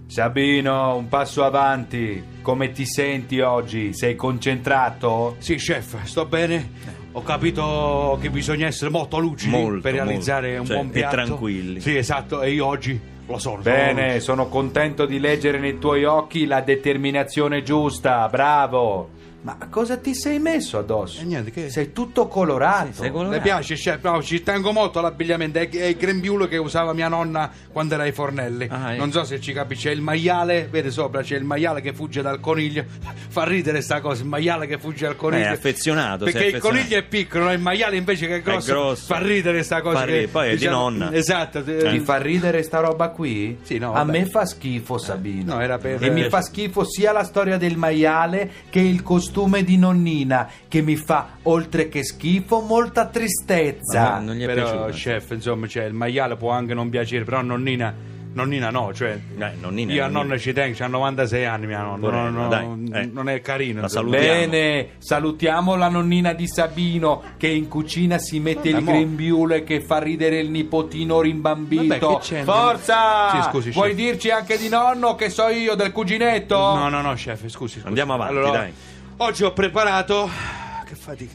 Sabino, 0.06 0.96
un 0.96 1.08
passo 1.08 1.44
avanti. 1.44 2.22
Come 2.42 2.72
ti 2.72 2.84
senti 2.86 3.40
oggi? 3.40 3.94
Sei 3.94 4.14
concentrato? 4.14 5.36
Sì, 5.38 5.56
chef, 5.56 6.02
sto 6.04 6.26
bene. 6.26 6.70
Ho 7.14 7.22
capito 7.22 8.18
che 8.22 8.30
bisogna 8.30 8.66
essere 8.66 8.90
molto 8.90 9.18
lucidi 9.18 9.50
Molto, 9.50 9.80
per 9.82 9.92
realizzare 9.94 10.56
molto. 10.56 10.60
un 10.62 10.66
Cioè, 10.66 10.76
buon 10.76 10.88
e 10.88 10.92
piatto. 10.92 11.14
tranquilli. 11.14 11.80
Sì, 11.80 11.96
esatto, 11.96 12.40
e 12.42 12.50
io 12.52 12.64
oggi 12.66 12.98
lo 13.26 13.38
sono. 13.38 13.62
sono 13.62 13.62
Bene, 13.62 14.20
sono 14.20 14.48
contento 14.48 15.04
di 15.04 15.20
leggere 15.20 15.58
nei 15.58 15.78
tuoi 15.78 16.04
occhi 16.04 16.46
la 16.46 16.62
determinazione 16.62 17.62
giusta, 17.62 18.28
bravo. 18.28 19.10
Ma 19.42 19.56
cosa 19.68 19.96
ti 19.96 20.14
sei 20.14 20.38
messo 20.38 20.78
addosso? 20.78 21.20
E 21.20 21.24
niente, 21.24 21.50
che- 21.50 21.68
Sei 21.68 21.92
tutto 21.92 22.28
colorato. 22.28 22.92
Sei 23.02 23.10
colorato. 23.10 23.34
Le 23.34 23.40
piace, 23.40 23.74
chef? 23.74 24.00
No, 24.02 24.22
ci 24.22 24.42
tengo 24.44 24.70
molto 24.70 25.00
all'abbigliamento. 25.00 25.58
È, 25.58 25.68
è 25.68 25.84
il 25.86 25.96
grembiule 25.96 26.46
che 26.46 26.58
usava 26.58 26.92
mia 26.92 27.08
nonna 27.08 27.50
quando 27.72 27.94
era 27.94 28.04
ai 28.04 28.12
fornelli. 28.12 28.68
Ah, 28.70 28.92
ecco. 28.92 29.00
Non 29.00 29.10
so 29.10 29.24
se 29.24 29.40
ci 29.40 29.52
capisce. 29.52 29.88
C'è 29.88 29.94
il 29.94 30.00
maiale, 30.00 30.68
vede 30.70 30.92
sopra, 30.92 31.22
c'è 31.22 31.36
il 31.36 31.42
maiale 31.42 31.80
che 31.80 31.92
fugge 31.92 32.22
dal 32.22 32.38
coniglio. 32.38 32.84
Fa 33.32 33.42
ridere 33.44 33.80
sta 33.80 34.00
cosa, 34.00 34.22
il 34.22 34.28
maiale 34.28 34.68
che 34.68 34.78
fugge 34.78 35.06
dal 35.06 35.16
coniglio. 35.16 35.42
Eh, 35.44 35.48
è 35.48 35.52
affezionato, 35.52 36.24
Perché 36.24 36.38
sei 36.38 36.48
il 36.50 36.54
affezionato. 36.54 36.80
coniglio 36.84 36.98
è 37.00 37.08
piccolo, 37.08 37.50
il 37.50 37.58
maiale 37.58 37.96
invece 37.96 38.26
che 38.28 38.36
è 38.36 38.42
grosso. 38.42 38.72
grosso. 38.72 39.04
Fa 39.06 39.18
ridere 39.18 39.64
sta 39.64 39.80
cosa. 39.80 39.98
Fa 39.98 40.04
ridere, 40.04 40.24
che, 40.26 40.30
poi 40.30 40.50
è 40.50 40.56
di 40.56 40.66
nonna. 40.66 41.12
Esatto. 41.12 41.64
Ti 41.64 41.98
fa 41.98 42.18
ridere 42.18 42.62
sta 42.62 42.78
roba 42.78 43.08
qui? 43.08 43.58
Sì, 43.62 43.78
no, 43.78 43.92
A 43.94 44.04
me 44.04 44.24
fa 44.26 44.46
schifo, 44.46 44.98
Sabino. 44.98 45.54
No, 45.54 45.60
era 45.60 45.78
per- 45.78 46.00
E 46.00 46.10
mi 46.10 46.28
fa 46.28 46.42
schifo 46.42 46.84
sia 46.84 47.10
la 47.10 47.24
storia 47.24 47.56
del 47.56 47.76
maiale 47.76 48.48
che 48.70 48.78
il 48.78 49.02
costume 49.02 49.30
di 49.64 49.76
nonnina, 49.78 50.48
che 50.68 50.82
mi 50.82 50.96
fa, 50.96 51.36
oltre 51.44 51.88
che 51.88 52.04
schifo, 52.04 52.60
molta 52.60 53.06
tristezza. 53.06 54.18
No, 54.18 54.26
non 54.26 54.34
gli 54.36 54.42
è 54.42 54.46
Però, 54.46 54.62
piaciuto. 54.62 54.90
chef, 54.92 55.30
insomma, 55.30 55.66
cioè, 55.66 55.84
il 55.84 55.94
maiale 55.94 56.36
può 56.36 56.50
anche 56.50 56.74
non 56.74 56.88
piacere, 56.90 57.24
però 57.24 57.40
nonnina, 57.42 57.92
nonnina 58.34 58.70
no, 58.70 58.92
cioè... 58.94 59.18
Eh, 59.38 59.50
nonnina, 59.60 59.92
io 59.92 60.02
a 60.04 60.06
nonnina. 60.06 60.22
nonna 60.22 60.38
ci 60.38 60.52
tengo, 60.52 60.76
c'ha 60.76 60.86
96 60.86 61.44
anni 61.44 61.66
mia 61.66 61.80
nonna, 61.82 61.98
Porella, 61.98 62.28
no, 62.30 62.42
no, 62.42 62.48
dai, 62.48 63.02
eh. 63.02 63.10
non 63.12 63.28
è 63.28 63.40
carino. 63.40 63.86
Salutiamo. 63.88 64.24
Bene, 64.26 64.88
salutiamo 64.98 65.74
la 65.76 65.88
nonnina 65.88 66.32
di 66.32 66.48
Sabino 66.48 67.22
che 67.36 67.48
in 67.48 67.68
cucina 67.68 68.18
si 68.18 68.38
mette 68.40 68.70
Vabbè, 68.70 68.78
il 68.78 68.84
mo- 68.84 68.92
grembiule 68.92 69.64
che 69.64 69.80
fa 69.82 69.98
ridere 69.98 70.38
il 70.38 70.50
nipotino 70.50 71.20
rimbambito. 71.20 71.82
Vabbè, 71.86 71.98
che 71.98 72.18
c'è? 72.20 72.42
Forza! 72.44 73.30
Sì, 73.32 73.48
scusi, 73.50 73.70
Vuoi 73.70 73.88
chef. 73.88 73.96
dirci 73.96 74.30
anche 74.30 74.56
di 74.56 74.68
nonno 74.68 75.14
che 75.14 75.28
so 75.28 75.48
io 75.48 75.74
del 75.74 75.92
cuginetto? 75.92 76.56
No, 76.56 76.88
no, 76.88 77.00
no, 77.02 77.12
chef, 77.14 77.46
scusi. 77.48 77.74
scusi. 77.80 77.86
Andiamo 77.86 78.14
avanti, 78.14 78.32
Allora, 78.34 78.50
dai. 78.50 78.72
Oggi 79.22 79.44
ho 79.44 79.52
preparato. 79.52 80.28
Che 80.84 80.96
fatica. 80.96 81.32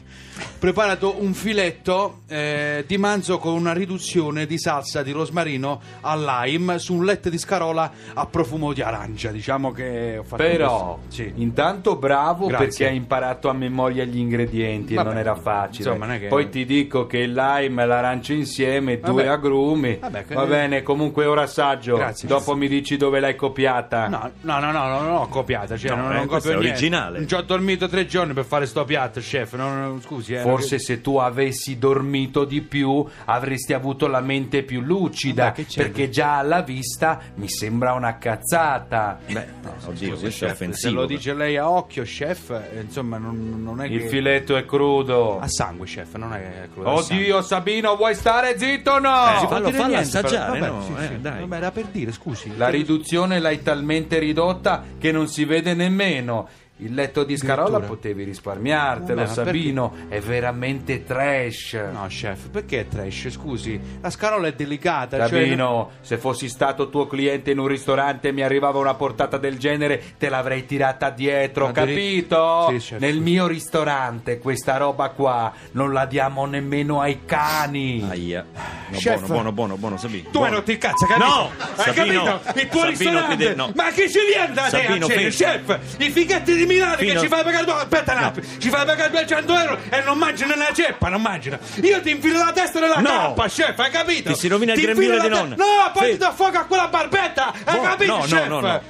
Preparato 0.58 1.22
un 1.22 1.34
filetto 1.34 2.20
eh, 2.28 2.84
di 2.86 2.98
manzo 2.98 3.38
con 3.38 3.52
una 3.54 3.72
riduzione 3.72 4.44
di 4.46 4.58
salsa 4.58 5.02
di 5.02 5.12
rosmarino 5.12 5.80
al 6.00 6.24
lime 6.24 6.78
su 6.78 6.94
un 6.94 7.04
letto 7.04 7.28
di 7.28 7.38
scarola 7.38 7.90
a 8.14 8.26
profumo 8.26 8.72
di 8.72 8.82
arancia. 8.82 9.30
Diciamo 9.30 9.70
che 9.72 10.16
ho 10.18 10.22
fatto 10.24 10.42
Però, 10.42 10.98
questo. 11.04 11.22
Sì. 11.22 11.32
intanto 11.42 11.96
bravo 11.96 12.46
Grazie. 12.46 12.66
perché 12.66 12.86
hai 12.88 12.96
imparato 12.96 13.48
a 13.48 13.52
memoria 13.52 14.04
gli 14.04 14.18
ingredienti 14.18 14.94
Vabbè, 14.94 15.08
e 15.08 15.12
non 15.12 15.20
era 15.20 15.34
facile. 15.36 15.88
insomma, 15.90 16.06
non 16.06 16.18
che- 16.18 16.26
Poi 16.26 16.48
ti 16.48 16.64
dico 16.64 17.06
che 17.06 17.18
il 17.18 17.32
lime 17.32 17.82
e 17.82 17.86
l'arancia 17.86 18.32
insieme, 18.32 18.98
due 18.98 19.24
Vabbè. 19.24 19.26
agrumi. 19.28 19.96
Vabbè, 20.00 20.24
che- 20.24 20.34
Va 20.34 20.44
bene, 20.46 20.82
comunque 20.82 21.24
ora 21.24 21.42
assaggio. 21.42 21.96
Grazie. 21.96 22.26
Dopo 22.28 22.56
mi 22.56 22.66
dici 22.68 22.96
dove 22.96 23.20
l'hai 23.20 23.36
copiata. 23.36 24.08
No, 24.08 24.30
no, 24.40 24.58
no, 24.58 24.72
no, 24.72 24.86
no, 24.88 25.00
non 25.02 25.14
ho 25.16 25.28
copiata. 25.28 25.76
Cioè, 25.76 25.90
No, 25.94 26.02
non, 26.02 26.12
eh, 26.12 26.14
non 26.16 26.26
questo 26.26 26.48
copio 26.48 26.50
è 26.50 26.64
niente. 26.64 26.78
originale. 26.84 27.18
Non 27.18 27.28
ci 27.28 27.34
ho 27.34 27.42
dormito 27.42 27.88
tre 27.88 28.06
giorni 28.06 28.32
per 28.32 28.44
fare 28.44 28.66
sto 28.66 28.84
piatto, 28.84 29.20
chef. 29.20 29.54
non- 29.54 29.80
non- 29.80 30.00
scusi, 30.02 30.27
eh, 30.27 30.27
Forse 30.36 30.78
se 30.78 31.00
tu 31.00 31.16
avessi 31.16 31.78
dormito 31.78 32.44
di 32.44 32.60
più 32.60 33.04
avresti 33.24 33.72
avuto 33.72 34.06
la 34.06 34.20
mente 34.20 34.62
più 34.62 34.80
lucida, 34.80 35.44
Vabbè, 35.46 35.64
c'è? 35.66 35.82
perché 35.82 36.08
già 36.10 36.38
alla 36.38 36.62
vista 36.62 37.20
mi 37.36 37.48
sembra 37.48 37.92
una 37.94 38.18
cazzata. 38.18 39.18
Beh, 39.30 39.46
oddio, 39.86 40.16
questo 40.16 40.26
è 40.26 40.28
Chef, 40.28 40.38
Se 40.38 40.64
offensivo. 40.64 41.00
lo 41.00 41.06
dice 41.06 41.34
lei 41.34 41.56
a 41.56 41.68
occhio, 41.70 42.02
chef, 42.04 42.50
eh, 42.50 42.80
insomma, 42.80 43.18
non, 43.18 43.62
non 43.62 43.80
è 43.82 43.86
Il 43.86 44.02
che. 44.02 44.08
filetto 44.08 44.56
è 44.56 44.64
crudo. 44.64 45.38
A 45.40 45.48
sangue, 45.48 45.86
chef, 45.86 46.14
non 46.16 46.32
è 46.34 46.68
crudo. 46.72 46.90
Oddio, 46.90 47.42
Sabino, 47.42 47.96
vuoi 47.96 48.14
stare 48.14 48.58
zitto 48.58 48.92
o 48.92 48.98
no? 48.98 49.34
Eh, 49.34 49.38
Si 49.40 49.46
fallo- 49.46 49.70
fallo 49.70 49.86
niente, 49.94 50.18
assaggiare, 50.18 50.58
però- 50.58 50.74
no, 50.74 50.82
sì, 50.82 50.92
eh, 51.02 51.06
sì. 51.08 51.20
dai. 51.20 51.40
Vabbè, 51.40 51.56
era 51.56 51.70
per 51.70 51.84
dire, 51.86 52.12
scusi. 52.12 52.56
La 52.56 52.68
riduzione 52.68 53.38
l'hai 53.40 53.62
talmente 53.62 54.18
ridotta 54.18 54.84
che 54.98 55.12
non 55.12 55.28
si 55.28 55.44
vede 55.44 55.74
nemmeno. 55.74 56.48
Il 56.80 56.94
letto 56.94 57.24
di 57.24 57.36
Scarola 57.36 57.80
potevi 57.80 58.22
risparmiartelo, 58.22 59.16
Vabbè, 59.22 59.26
ma 59.26 59.44
Sabino. 59.44 59.94
È 60.08 60.20
veramente 60.20 61.02
trash. 61.04 61.72
No, 61.92 62.04
chef, 62.08 62.50
perché 62.50 62.80
è 62.80 62.86
trash? 62.88 63.30
Scusi, 63.30 63.80
la 64.00 64.10
scarola 64.10 64.46
è 64.46 64.52
delicata. 64.52 65.16
cioè- 65.26 65.40
Sabino, 65.42 65.90
se 66.00 66.18
fossi 66.18 66.48
stato 66.48 66.88
tuo 66.88 67.06
cliente 67.08 67.50
in 67.50 67.58
un 67.58 67.66
ristorante 67.66 68.28
e 68.28 68.32
mi 68.32 68.42
arrivava 68.42 68.78
una 68.78 68.94
portata 68.94 69.38
del 69.38 69.58
genere, 69.58 70.00
te 70.18 70.28
l'avrei 70.28 70.66
tirata 70.66 71.10
dietro, 71.10 71.66
Ma 71.66 71.72
capito? 71.72 72.66
Sì, 72.70 72.76
chef. 72.78 73.00
Nel 73.00 73.20
mio 73.20 73.48
ristorante 73.48 74.38
questa 74.38 74.76
roba 74.76 75.08
qua 75.10 75.52
non 75.72 75.92
la 75.92 76.06
diamo 76.06 76.46
nemmeno 76.46 77.00
ai 77.00 77.24
cani. 77.24 78.06
Aia. 78.08 78.44
No, 78.90 78.96
Chef. 78.96 79.26
buono, 79.26 79.26
buono, 79.26 79.52
buono, 79.52 79.76
buono, 79.76 79.96
Sabino. 79.98 80.22
Tu 80.30 80.38
hai 80.38 80.42
buono. 80.44 80.54
rotto 80.54 80.70
il 80.70 80.78
cazzo, 80.78 81.06
capito? 81.06 81.26
No, 81.26 81.50
Hai 81.76 81.92
Sabino, 81.94 82.22
capito? 82.24 82.58
Il 82.60 82.68
tuo 82.68 82.80
Sabino, 82.80 82.88
ristorante. 82.88 83.34
qui 83.34 83.44
de- 83.44 83.54
no. 83.54 83.72
Ma 83.74 83.90
chi 83.90 84.08
ci 84.10 84.18
viene 84.32 84.52
da 84.54 84.62
te 84.62 84.76
a 84.76 84.82
Sabino, 84.84 85.06
cena, 85.06 85.28
chef? 85.28 85.78
I 85.98 86.10
fighetti 86.10 86.54
di 86.54 86.66
Milano 86.68 86.96
Fino- 86.96 87.12
che 87.14 87.18
ci 87.20 87.26
fai 87.28 87.42
pagare. 87.42 87.70
Aspetta 87.72 88.12
un 88.12 88.18
attimo, 88.22 88.46
ci 88.58 88.68
fai 88.68 88.86
pagare 88.86 89.10
200 89.10 89.58
euro 89.58 89.78
e 89.90 90.00
non 90.02 90.18
mangi 90.18 90.44
nella 90.44 90.68
ceppa, 90.72 91.08
non 91.08 91.20
mangi. 91.22 91.50
Io 91.82 92.00
ti 92.00 92.10
infilo 92.10 92.38
la 92.44 92.52
testa 92.52 92.78
nella 92.80 92.96
No. 93.00 93.08
cappa, 93.08 93.48
chef, 93.48 93.78
hai 93.78 93.90
capito? 93.90 94.32
Ti 94.32 94.38
si 94.38 94.48
rovina 94.48 94.74
il 94.74 94.80
grembiule 94.80 95.20
di 95.20 95.28
nonna. 95.28 95.54
te- 95.56 95.60
No, 95.62 95.90
poi 95.92 96.04
Sì. 96.04 96.10
ti 96.12 96.18
do 96.18 96.32
fuoco 96.32 96.58
a 96.58 96.64
quella 96.64 96.88
barbetta, 96.88 97.52
hai 97.64 97.76
Boh, 97.76 97.82
capito, 97.82 98.12
no, 98.12 98.18
no, 98.18 98.24
chef? 98.24 98.46
no, 98.46 98.60
no. 98.60 98.82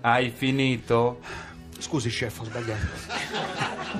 Hai 0.00 0.32
finito? 0.34 1.20
Scusi, 1.78 2.08
chef, 2.08 2.40
ho 2.40 2.44
sbagliato. 2.44 2.86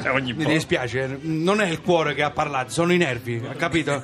Ogni 0.12 0.32
Mi 0.32 0.44
po'. 0.44 0.50
dispiace, 0.50 1.18
non 1.22 1.60
è 1.60 1.66
il 1.66 1.80
cuore 1.80 2.14
che 2.14 2.22
ha 2.22 2.30
parlato, 2.30 2.70
sono 2.70 2.92
i 2.92 2.96
nervi, 2.96 3.42
ha 3.46 3.54
capito? 3.54 4.02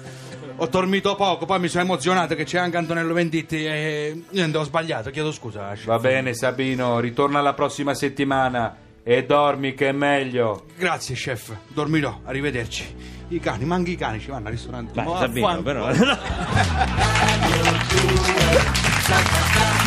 Ho 0.63 0.67
dormito 0.67 1.15
poco, 1.15 1.47
poi 1.47 1.59
mi 1.59 1.69
sono 1.69 1.85
emozionato 1.85 2.35
che 2.35 2.45
c'è 2.45 2.59
anche 2.59 2.77
Antonello 2.77 3.15
Venditti 3.15 3.65
e 3.65 4.25
niente, 4.29 4.59
ho 4.59 4.63
sbagliato, 4.63 5.09
chiedo 5.09 5.33
scusa. 5.33 5.75
Va 5.87 5.99
bene, 5.99 6.35
Sabino, 6.35 7.01
ritorna 7.01 7.41
la 7.41 7.55
prossima 7.55 7.95
settimana 7.95 8.77
e 9.03 9.25
dormi 9.25 9.73
che 9.73 9.89
è 9.89 9.93
meglio. 9.93 10.67
Grazie, 10.77 11.15
chef, 11.15 11.57
dormirò, 11.69 12.21
arrivederci. 12.25 12.95
I 13.29 13.41
cani, 13.41 13.65
ma 13.65 13.77
anche 13.77 13.93
i 13.93 13.97
cani 13.97 14.21
ci 14.21 14.29
vanno 14.29 14.49
al 14.49 14.53
ristorante. 14.53 15.01
Ma 15.03 15.17
Sabino, 15.17 15.63
però. 15.63 15.89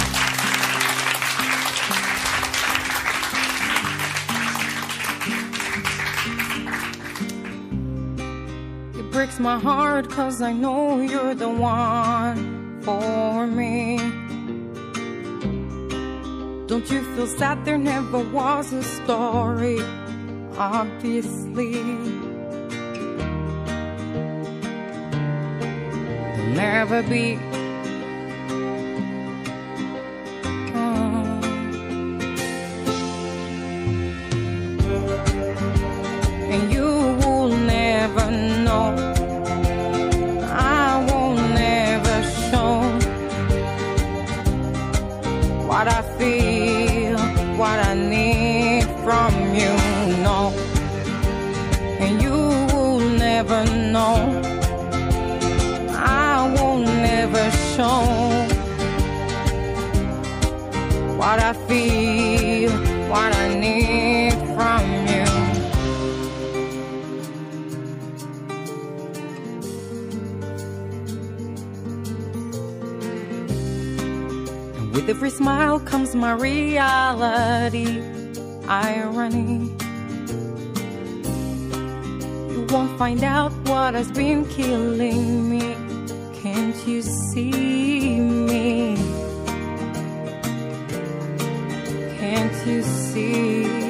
breaks 9.21 9.39
my 9.39 9.59
heart 9.59 10.09
cause 10.09 10.41
I 10.41 10.51
know 10.51 10.99
you're 10.99 11.35
the 11.35 11.47
one 11.47 12.81
for 12.81 13.45
me. 13.45 13.97
Don't 16.65 16.89
you 16.89 17.03
feel 17.13 17.27
sad 17.27 17.63
there 17.63 17.77
never 17.77 18.17
was 18.17 18.73
a 18.73 18.81
story? 18.81 19.79
Obviously, 20.57 21.73
there'll 26.33 26.55
never 26.55 27.03
be. 27.03 27.50
I 61.51 61.53
feel, 61.67 62.71
what 63.09 63.35
I 63.35 63.53
need 63.59 64.31
from 64.55 64.83
you. 65.11 65.25
And 74.77 74.93
with 74.93 75.09
every 75.09 75.29
smile 75.29 75.81
comes 75.81 76.15
my 76.15 76.31
reality, 76.31 78.01
irony. 78.69 79.75
You 82.53 82.65
won't 82.69 82.97
find 82.97 83.25
out 83.25 83.51
what 83.67 83.93
has 83.95 84.09
been 84.09 84.45
killing 84.45 85.49
me. 85.49 85.75
Can't 86.41 86.77
you 86.87 87.01
see 87.01 88.21
me? 88.21 89.10
You 92.65 92.83
see? 92.83 93.80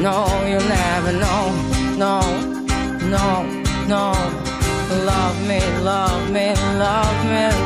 No, 0.00 0.26
you'll 0.46 0.68
never 0.68 1.12
know. 1.12 1.42
No, 1.96 2.20
no, 3.08 3.44
no. 3.88 4.12
Love 5.04 5.48
me, 5.48 5.60
love 5.82 6.30
me, 6.30 6.54
love 6.78 7.24
me, 7.26 7.65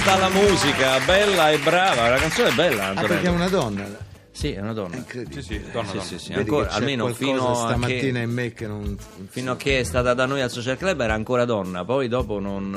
prestata 0.00 0.24
alla 0.26 0.34
musica, 0.34 0.98
bella 1.04 1.50
e 1.50 1.58
brava. 1.58 2.08
La 2.08 2.16
canzone 2.16 2.48
è 2.48 2.52
bella, 2.52 2.84
Ah, 2.84 2.88
Antonello. 2.88 3.08
perché 3.08 3.26
è 3.26 3.30
una 3.30 3.48
donna. 3.48 3.84
Sì, 4.32 4.52
è 4.52 4.60
una 4.60 4.72
donna. 4.72 4.96
Incredibile. 4.96 5.42
Sì, 5.42 5.54
sì, 5.54 5.60
donna, 5.72 5.88
Sì, 5.88 5.92
donna. 5.96 6.04
sì, 6.08 6.18
sì, 6.18 6.32
ancora, 6.32 6.70
almeno 6.70 7.08
fino 7.08 7.50
a 7.50 7.54
stamattina 7.68 8.18
che, 8.20 8.24
in 8.24 8.30
me 8.30 8.52
che 8.52 8.66
non 8.66 8.96
fino 9.28 9.52
a 9.52 9.56
che 9.56 9.80
è 9.80 9.82
stata 9.82 10.14
da 10.14 10.24
noi 10.24 10.40
al 10.40 10.50
Social 10.50 10.76
Club 10.76 11.00
era 11.00 11.14
ancora 11.14 11.44
donna, 11.44 11.84
poi 11.84 12.06
dopo 12.08 12.38
non, 12.38 12.70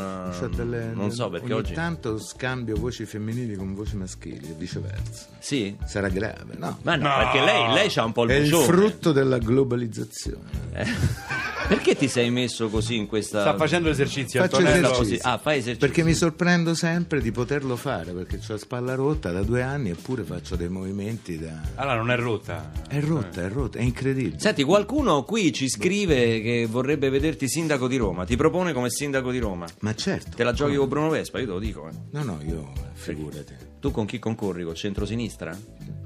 delle- 0.55 0.91
non 0.93 1.11
so 1.11 1.29
perché 1.29 1.53
ogni 1.53 1.61
oggi... 1.61 1.73
tanto 1.73 2.17
scambio 2.19 2.75
voci 2.75 3.05
femminili 3.05 3.55
con 3.55 3.75
voci 3.75 3.95
maschili 3.95 4.49
e 4.49 4.55
viceversa. 4.57 5.27
Sì? 5.39 5.75
Sarà 5.85 6.09
grave, 6.09 6.55
no? 6.57 6.79
Ma 6.81 6.95
no, 6.95 7.09
perché 7.17 7.39
lei, 7.41 7.71
lei 7.73 7.89
c'ha 7.89 8.03
un 8.03 8.11
po' 8.13 8.23
il 8.23 8.29
È 8.31 8.33
il 8.35 8.49
vocione. 8.49 8.65
frutto 8.65 9.11
della 9.11 9.37
globalizzazione. 9.37 10.49
Eh. 10.73 10.85
Perché 11.65 11.95
ti 11.95 12.09
sei 12.09 12.29
messo 12.29 12.67
così 12.67 12.97
in 12.97 13.07
questa... 13.07 13.39
Sta 13.39 13.55
facendo 13.55 13.87
esercizi 13.89 14.37
Faccio 14.37 14.57
Antonello. 14.57 14.91
esercizi. 14.91 15.19
Ah, 15.21 15.37
fai 15.37 15.59
esercizi. 15.59 15.79
Perché 15.85 16.03
mi 16.03 16.13
sorprendo 16.13 16.75
sempre 16.75 17.21
di 17.21 17.31
poterlo 17.31 17.77
fare, 17.77 18.11
perché 18.11 18.35
ho 18.35 18.39
la 18.47 18.57
spalla 18.57 18.95
rotta 18.95 19.31
da 19.31 19.43
due 19.43 19.61
anni 19.61 19.89
eppure 19.91 20.23
faccio 20.23 20.57
dei 20.57 20.67
movimenti 20.67 21.39
da... 21.43 21.61
Allora 21.75 21.95
non 21.97 22.11
è 22.11 22.15
rotta. 22.17 22.71
È 22.87 22.99
rotta, 22.99 23.41
è 23.43 23.49
rotta, 23.49 23.77
è 23.79 23.81
incredibile. 23.81 24.39
Senti, 24.39 24.63
qualcuno 24.63 25.23
qui 25.23 25.51
ci 25.53 25.67
scrive 25.69 26.41
che 26.41 26.67
vorrebbe 26.69 27.09
vederti 27.09 27.47
sindaco 27.47 27.87
di 27.87 27.97
Roma. 27.97 28.25
Ti 28.25 28.35
propone 28.35 28.73
come 28.73 28.89
sindaco 28.89 29.31
di 29.31 29.39
Roma. 29.39 29.65
Ma 29.79 29.93
certo. 29.95 30.35
Te 30.35 30.43
la 30.43 30.53
giochi 30.53 30.75
con 30.75 30.87
Bruno 30.87 31.09
Vespa? 31.09 31.39
Io 31.39 31.45
te 31.45 31.51
lo 31.51 31.59
dico. 31.59 31.87
eh. 31.87 31.91
No, 32.11 32.23
no, 32.23 32.39
io 32.45 32.71
figurati. 32.93 33.53
Tu 33.79 33.91
con 33.91 34.05
chi 34.05 34.17
concorri? 34.17 34.63
Col 34.63 34.75
centro-sinistra? 34.75 35.57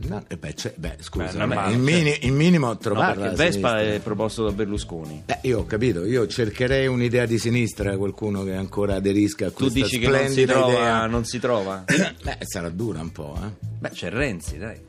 No, 0.08 0.24
eh 0.28 0.38
beh, 0.38 0.54
cioè, 0.56 0.74
beh, 0.76 0.96
scusa, 1.00 1.46
Beh, 1.46 1.56
beh, 1.56 1.72
il, 1.72 1.78
mini- 1.80 2.18
il 2.22 2.32
minimo 2.32 2.68
No, 2.68 2.78
trovarla. 2.78 3.14
perché 3.30 3.30
la 3.30 3.44
Vespa 3.44 3.82
è 3.82 4.00
proposto 4.00 4.44
da 4.46 4.52
Berlusconi. 4.52 5.24
Beh, 5.26 5.40
io 5.44 5.60
ho 5.60 5.66
capito, 5.68 6.04
io 6.06 6.26
cercherei 6.28 6.88
un'idea 6.88 7.28
di 7.28 7.38
sinistra, 7.38 7.96
qualcuno 7.98 8.44
che 8.44 8.54
ancora 8.56 8.96
aderisca 8.96 9.48
a 9.48 9.50
Tu 9.50 9.56
questa 9.70 9.80
dici 9.80 10.00
che 10.00 10.08
non 10.08 10.28
si, 10.30 10.46
trova, 10.46 11.06
non 11.06 11.26
si 11.26 11.40
trova? 11.40 11.84
Beh, 12.24 12.38
sarà 12.42 12.70
dura 12.70 13.02
un 13.02 13.12
po', 13.12 13.38
eh. 13.44 13.66
Beh, 13.80 13.90
c'è 13.90 14.10
Renzi, 14.10 14.58
dai. 14.58 14.80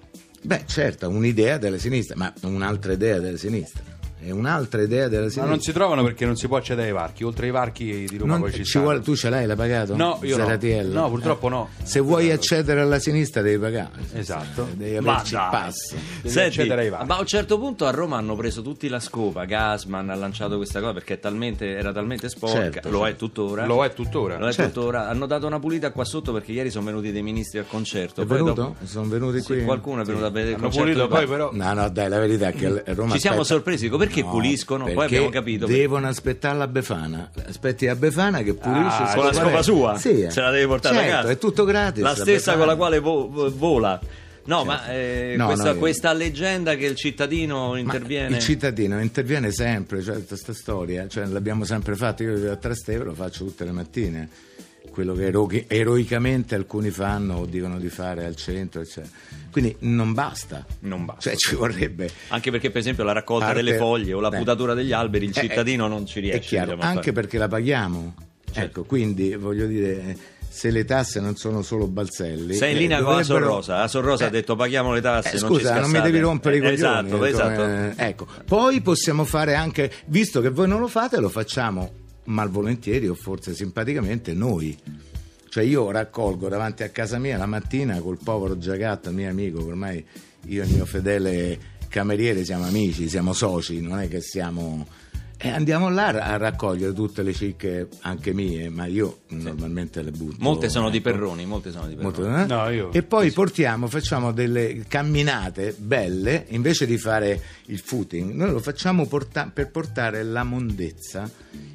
Beh, 0.49 0.63
certo, 0.65 1.11
un'idea 1.11 1.59
della 1.59 1.77
sinistra, 1.77 2.17
ma 2.17 2.33
un'altra 2.45 2.95
idea 2.95 3.19
della 3.19 3.37
sinistra. 3.37 3.98
È 4.21 4.31
un'altra 4.31 4.83
idea 4.83 5.07
della 5.09 5.23
Ma 5.25 5.29
sinistra. 5.31 5.45
non 5.55 5.61
si 5.61 5.73
trovano 5.73 6.03
perché 6.03 6.27
non 6.27 6.37
si 6.37 6.49
può 6.49 6.57
accedere 6.57 6.89
ai 6.89 6.93
varchi. 6.93 7.23
Oltre 7.25 7.47
ai 7.47 7.53
varchi 7.53 8.05
di 8.09 8.17
Roma 8.19 8.33
Non- 8.33 8.41
poi 8.43 8.53
ci 8.53 8.65
ci 8.65 8.79
vuole- 8.79 9.01
tu 9.01 9.15
ce 9.15 9.31
l'hai, 9.31 9.47
l'hai 9.47 9.57
pagato? 9.57 9.95
No, 9.97 10.19
io 10.23 10.37
no. 10.37 10.45
Zaratiello? 10.45 11.01
No, 11.01 11.09
purtroppo 11.09 11.49
no. 11.49 11.69
Se 11.85 12.01
vuoi 12.01 12.31
accedere 12.33 12.81
alla 12.81 12.99
sinistra 12.99 13.43
devi 13.43 13.59
pagare. 13.59 13.91
Esatto. 14.15 14.67
Devi 14.75 14.97
averci 14.97 15.35
il 15.35 15.39
dai. 15.41 15.51
pass. 15.51 15.93
Devi 15.93 16.29
Senti, 16.31 16.49
accedere 16.61 16.81
ai 16.83 16.89
varchi. 16.91 17.07
ma 17.07 17.17
a 17.17 17.21
un 17.21 17.27
certo 17.27 17.59
punto 17.59 17.87
a 17.87 17.91
Roma 17.91 18.17
hanno 18.17 18.35
preso 18.35 18.61
tutti 18.61 18.89
la 18.89 18.99
scopa. 19.01 19.45
Gasman 19.45 20.11
ha 20.11 20.15
lanciato 20.17 20.57
questa 20.57 20.81
cosa 20.81 20.93
perché 20.95 21.15
è 21.15 21.21
talmente- 21.21 21.77
era 21.77 21.93
talmente 21.93 22.29
sporca. 22.29 22.57
Certo, 22.73 22.91
lo 22.91 23.05
è 23.05 23.11
certo. 23.11 23.27
tuttora. 23.27 23.67
Lo 23.67 23.85
è 23.85 23.93
tuttora. 23.95 24.37
Lo 24.39 24.49
è 24.49 24.53
Certo. 24.53 24.81
tuttora. 24.81 25.09
Hanno 25.09 25.27
dato 25.27 25.47
una 25.47 25.61
pulita 25.61 25.93
qua 25.93 26.05
sotto 26.05 26.33
perché 26.33 26.51
ieri 26.53 26.71
sono 26.71 26.87
venuti 26.87 27.13
dei 27.13 27.23
ministri 27.23 27.59
al 27.61 27.67
concerto. 27.69 28.23
È 28.23 28.27
Poi 28.27 28.39
venuto? 28.39 28.61
dopo- 28.63 28.77
Sono 28.85 29.09
venuti 29.09 29.41
Sì, 29.41 29.47
qui? 29.47 29.65
qualcuno 29.65 30.03
è 30.03 30.05
venuto 30.05 30.25
a 30.27 30.31
vedere 30.31 30.49
il 30.51 30.55
Hanno 30.57 30.65
concerto. 30.65 30.87
pulito 30.93 31.09
poi 31.09 31.27
però... 31.27 31.51
No, 31.53 31.73
no, 31.73 31.89
dai, 31.89 32.09
la 32.09 32.19
verità 32.19 32.49
è 32.49 32.53
che 32.53 32.83
Roma 32.95 33.13
Ci 33.13 33.21
siamo 33.21 33.45
sorpresi, 33.45 33.85
dico, 33.85 33.97
perché 34.09 34.23
No, 34.23 34.31
puliscono? 34.31 34.85
Poi 34.85 34.94
perché 34.94 35.14
abbiamo 35.16 35.31
capito. 35.33 35.66
Devono 35.66 36.09
aspettare 36.09 36.59
la 36.59 36.66
Befana. 36.66 37.31
Aspetti 37.47 37.87
la 37.87 37.94
Befana 37.97 38.42
che 38.42 38.55
pulisce. 38.55 39.03
Ah, 39.03 39.14
con 39.14 39.25
la 39.27 39.33
scopa 39.33 39.62
sua? 39.62 39.97
Sì, 39.99 40.23
eh. 40.23 40.31
Se 40.31 40.40
la 40.40 40.51
devi 40.51 40.66
portare 40.66 40.97
certo, 40.97 41.11
a 41.12 41.14
casa. 41.16 41.29
è 41.31 41.38
tutto 41.38 41.64
gratis. 41.64 42.03
La 42.03 42.14
stessa 42.14 42.53
Befana. 42.53 42.57
con 42.59 42.66
la 42.66 42.77
quale 42.77 42.99
vo- 42.99 43.29
vo- 43.31 43.53
vola. 43.57 44.01
No, 44.44 44.64
ma 44.64 44.88
eh, 44.90 45.35
No, 45.37 45.47
questa, 45.49 45.73
no, 45.75 45.79
questa 45.79 46.12
leggenda 46.14 46.75
che 46.75 46.87
il 46.87 46.94
cittadino 46.97 47.73
Ma 47.73 47.79
interviene. 47.79 48.37
il 48.37 48.42
cittadino 48.42 48.99
interviene 48.99 49.53
sempre, 49.53 50.03
cioè 50.03 50.25
questa 50.25 50.55
storia, 50.55 51.07
cioè, 51.07 51.27
l'abbiamo 51.27 51.64
sempre 51.64 51.94
fatto, 51.97 52.23
io 52.23 52.51
a 52.51 52.57
Trastevere, 52.57 53.05
lo 53.05 53.14
faccio 53.14 53.44
tutte 53.44 53.64
le 53.66 53.73
mattine, 53.73 54.27
quello 54.99 55.15
che 55.15 55.27
ero- 55.27 55.49
eroicamente 55.69 56.57
alcuni 56.57 56.91
fanno 56.91 57.37
o 57.37 57.47
dicono 57.47 57.79
di 57.79 57.89
fare 57.89 58.25
al 58.25 58.35
centro, 58.35 58.81
eccetera. 58.81 59.07
Quindi 59.53 59.77
non 59.81 60.13
basta, 60.13 60.67
Non 60.81 61.05
basta. 61.05 61.21
cioè 61.21 61.37
ci 61.37 61.55
vorrebbe... 61.55 62.11
Anche 62.29 62.51
perché, 62.51 62.71
per 62.71 62.81
esempio, 62.81 63.05
la 63.05 63.13
raccolta 63.13 63.47
Parte- 63.47 63.63
delle 63.63 63.77
foglie 63.77 64.13
o 64.15 64.19
la 64.19 64.29
Beh. 64.31 64.39
putatura 64.39 64.75
degli 64.75 64.91
alberi, 64.91 65.27
il 65.27 65.31
Eh, 65.37 65.41
cittadino 65.41 65.87
eh, 65.87 65.89
non 65.89 66.05
ci 66.05 66.19
riesce. 66.19 66.39
È 66.39 66.43
chiaro, 66.43 66.75
diciamo, 66.75 66.91
anche 66.93 67.13
perché 67.13 67.39
la 67.39 67.47
paghiamo. 67.47 68.15
Certo. 68.51 68.61
Ecco, 68.61 68.83
quindi 68.85 69.37
voglio 69.37 69.67
dire, 69.67 70.17
se 70.49 70.71
le 70.73 70.85
tasse 70.85 71.21
non 71.21 71.37
sono 71.37 71.63
solo 71.63 71.87
balzelli... 71.87 72.55
Sei 72.55 72.73
in 72.73 72.77
eh, 72.77 72.81
linea 72.81 73.01
con 73.01 73.15
la 73.15 73.23
dovrebbero- 73.23 73.47
Sorrosa. 73.51 73.79
La 73.79 73.87
Sorrosa 73.89 74.25
ha 74.25 74.27
Eh, 74.27 74.31
detto 74.31 74.57
paghiamo 74.57 74.93
le 74.93 75.01
tasse. 75.01 75.37
eh, 75.37 75.41
non 75.41 75.49
scusa, 75.49 75.75
non, 75.75 75.83
mi 75.83 75.89
scassate. 75.91 76.11
devi 76.11 76.19
rompere 76.25 76.57
i 76.57 76.59
Eh, 76.59 76.63
coglioni. 76.63 76.75
Esatto, 76.75 77.17
come- 77.17 77.29
esatto. 77.29 78.03
ecco. 78.03 78.27
Poi 78.47 78.81
possiamo 78.81 79.25
fare 79.25 79.55
anche, 79.55 79.93
visto 80.07 80.41
che 80.41 80.49
voi 80.51 80.67
non 80.67 80.81
lo 80.81 80.89
fate, 80.89 81.21
lo 81.21 81.29
facciamo 81.29 82.07
malvolentieri 82.29 83.09
o 83.09 83.14
forse 83.14 83.55
simpaticamente 83.55 84.33
noi. 84.35 84.77
Cioè 85.49 85.64
io 85.64 85.91
raccolgo 85.91 86.49
davanti 86.49 86.83
a 86.83 86.91
casa 86.91 87.19
mia 87.19 87.38
la 87.38 87.47
mattina 87.47 88.01
col 88.01 88.19
povero 88.23 88.59
Giagatto, 88.59 89.11
mio 89.11 89.29
amico, 89.29 89.64
ormai 89.64 90.05
io 90.47 90.62
e 90.62 90.67
il 90.67 90.73
mio 90.73 90.85
fedele 90.85 91.77
cameriere 91.88 92.45
siamo 92.45 92.64
amici, 92.64 93.09
siamo 93.09 93.33
soci, 93.33 93.81
non 93.81 93.99
è 93.99 94.09
che 94.09 94.21
siamo... 94.21 94.87
E 95.40 95.51
andiamo 95.51 95.88
là 95.88 96.09
a 96.09 96.37
raccogliere 96.37 96.92
tutte 96.92 97.22
le 97.22 97.33
cicche, 97.33 97.87
anche 98.01 98.33
mie, 98.35 98.68
ma 98.70 98.87
io 98.87 99.18
normalmente 99.29 100.03
le 100.03 100.11
butto. 100.11 100.37
Molte 100.40 100.68
sono 100.68 100.90
di 100.90 100.96
ecco. 100.96 101.11
Perroni, 101.12 101.46
molte 101.46 101.70
sono 101.70 101.87
di 101.87 101.94
Perroni. 101.94 102.29
Molto, 102.29 102.37
eh? 102.37 102.46
No, 102.57 102.68
io- 102.70 102.92
E 102.92 103.05
poi 103.05 103.31
portiamo, 103.31 103.87
facciamo 103.87 104.33
delle 104.33 104.85
camminate 104.88 105.77
belle, 105.79 106.46
invece 106.48 106.87
di 106.87 106.98
fare 106.98 107.40
il 107.66 107.79
footing, 107.79 108.33
noi 108.33 108.51
lo 108.51 108.59
facciamo 108.59 109.07
porta- 109.07 109.48
per 109.55 109.70
portare 109.70 110.24
la 110.24 110.42
mondezza 110.42 111.31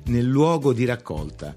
nel 0.08 0.26
luogo 0.26 0.74
di 0.74 0.84
raccolta. 0.84 1.56